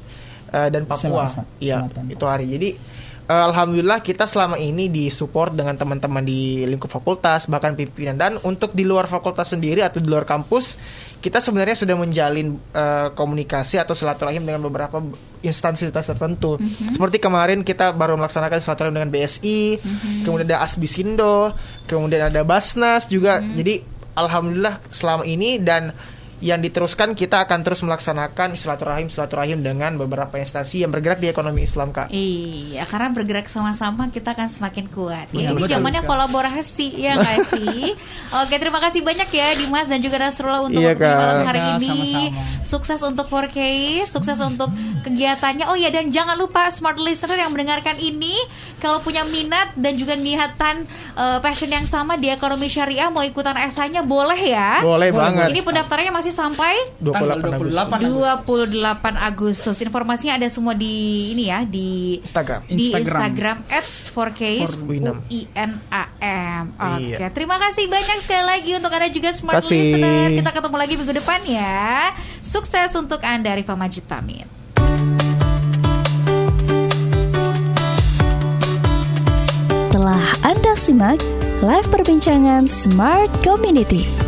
eh, 0.50 0.68
dan 0.68 0.88
Papua. 0.88 1.28
Selasa, 1.28 1.42
Iya, 1.60 1.84
Selatan. 1.84 2.04
itu 2.08 2.24
hari. 2.24 2.46
Jadi 2.50 2.70
alhamdulillah 3.28 4.00
kita 4.00 4.24
selama 4.24 4.56
ini 4.56 4.88
disupport 4.88 5.52
dengan 5.52 5.76
teman-teman 5.76 6.24
di 6.24 6.64
lingkup 6.64 6.88
fakultas 6.88 7.52
bahkan 7.52 7.76
pimpinan 7.76 8.16
dan 8.16 8.34
untuk 8.42 8.72
di 8.72 8.88
luar 8.88 9.12
fakultas 9.12 9.52
sendiri 9.52 9.84
atau 9.84 10.00
di 10.00 10.08
luar 10.08 10.24
kampus 10.24 10.80
kita 11.20 11.44
sebenarnya 11.44 11.76
sudah 11.76 11.96
menjalin 11.98 12.56
eh, 12.72 13.10
komunikasi 13.12 13.82
atau 13.82 13.98
silaturahim 13.98 14.46
dengan 14.46 14.62
beberapa 14.64 15.02
instansi 15.42 15.90
tertentu. 15.90 16.62
Seperti 16.94 17.18
kemarin 17.18 17.66
kita 17.66 17.90
baru 17.94 18.16
melaksanakan 18.22 18.62
silaturahim 18.62 19.02
dengan 19.02 19.10
BSI, 19.10 19.82
kemudian 20.22 20.46
ada 20.46 20.62
Asbisindo, 20.62 21.58
kemudian 21.90 22.30
ada 22.30 22.46
Basnas 22.46 23.10
juga. 23.10 23.42
Jadi 23.42 23.82
alhamdulillah 24.14 24.78
selama 24.94 25.26
ini 25.26 25.58
dan 25.58 25.90
yang 26.38 26.62
diteruskan 26.62 27.12
kita 27.12 27.42
akan 27.44 27.66
terus 27.66 27.82
melaksanakan 27.82 28.54
silaturahim 28.54 29.10
silaturahim 29.10 29.60
dengan 29.60 29.98
beberapa 29.98 30.38
instansi 30.38 30.86
yang 30.86 30.94
bergerak 30.94 31.18
di 31.18 31.28
ekonomi 31.28 31.66
Islam 31.66 31.90
kak. 31.90 32.10
Iya, 32.10 32.86
karena 32.86 33.10
bergerak 33.10 33.48
sama-sama 33.48 34.08
kita 34.08 34.38
akan 34.38 34.46
semakin 34.46 34.86
kuat. 34.88 35.34
Ya, 35.34 35.50
ini 35.50 35.66
zamannya 35.66 36.06
kolaborasi 36.06 36.94
ya 36.94 37.18
nggak 37.18 37.38
sih? 37.58 37.98
Oke, 38.38 38.56
terima 38.56 38.78
kasih 38.78 39.02
banyak 39.02 39.26
ya 39.28 39.48
Dimas 39.56 39.86
dan 39.86 39.98
juga 39.98 40.22
Nasrullah 40.22 40.62
untuk 40.62 40.78
Iya, 40.78 40.94
waktunya 40.94 41.18
malam 41.18 41.42
hari 41.44 41.58
Ya, 41.58 41.70
ini. 41.74 41.88
sama-sama. 41.88 42.30
Sukses 42.62 43.00
untuk 43.02 43.26
4K, 43.28 43.58
sukses 44.06 44.38
untuk 44.38 44.70
kegiatannya. 45.02 45.66
Oh 45.68 45.78
ya, 45.78 45.90
dan 45.90 46.10
jangan 46.10 46.36
lupa 46.36 46.70
smart 46.70 46.98
listener 46.98 47.40
yang 47.40 47.50
mendengarkan 47.50 47.98
ini 47.98 48.38
kalau 48.78 49.02
punya 49.02 49.26
minat 49.26 49.74
dan 49.74 49.98
juga 49.98 50.14
niatan 50.14 50.86
eh, 51.14 51.40
passion 51.42 51.70
yang 51.70 51.86
sama 51.86 52.16
di 52.16 52.30
ekonomi 52.30 52.70
syariah 52.70 53.10
mau 53.10 53.26
ikutan 53.26 53.58
SA-nya 53.68 54.02
boleh 54.02 54.38
ya. 54.38 54.82
Boleh 54.82 55.10
banget. 55.10 55.54
Ini 55.54 55.62
pendaftarannya 55.62 56.14
masih 56.14 56.34
sampai 56.34 56.74
28 57.02 57.14
Tanggal 57.14 57.30
Agustus. 57.42 57.76
28 57.76 58.78
28 58.78 59.30
Agustus. 59.30 59.78
Informasinya 59.82 60.34
ada 60.38 60.48
semua 60.48 60.74
di 60.74 60.96
ini 61.34 61.50
ya 61.50 61.66
di 61.66 62.22
Instagram. 62.22 62.60
di 62.70 62.74
Instagram. 62.90 63.02
Instagram 63.02 63.58
at 63.68 63.86
4Case 63.86 64.74
For 64.78 64.86
Winam. 64.90 65.18
UINAM. 65.28 65.72
Oke, 66.78 67.18
Iya. 67.18 67.30
terima 67.34 67.58
kasih 67.58 67.90
banyak 67.90 68.18
sekali 68.22 68.44
lagi 68.46 68.72
untuk 68.78 68.92
Anda 68.94 69.10
juga 69.10 69.30
smart 69.34 69.62
Kasih. 69.64 69.74
listener. 69.74 70.28
Kita 70.38 70.50
ketemu 70.54 70.76
lagi 70.78 70.94
minggu 70.98 71.14
depan 71.18 71.40
ya. 71.46 72.14
Sukses 72.42 72.94
untuk 72.94 73.22
Anda 73.26 73.58
Rifa 73.58 73.74
Majid 73.74 74.06
pamit. 74.06 74.46
Telah 80.08 80.40
Anda 80.40 80.72
simak 80.80 81.20
live 81.60 81.92
perbincangan 81.92 82.64
Smart 82.72 83.28
Community. 83.44 84.28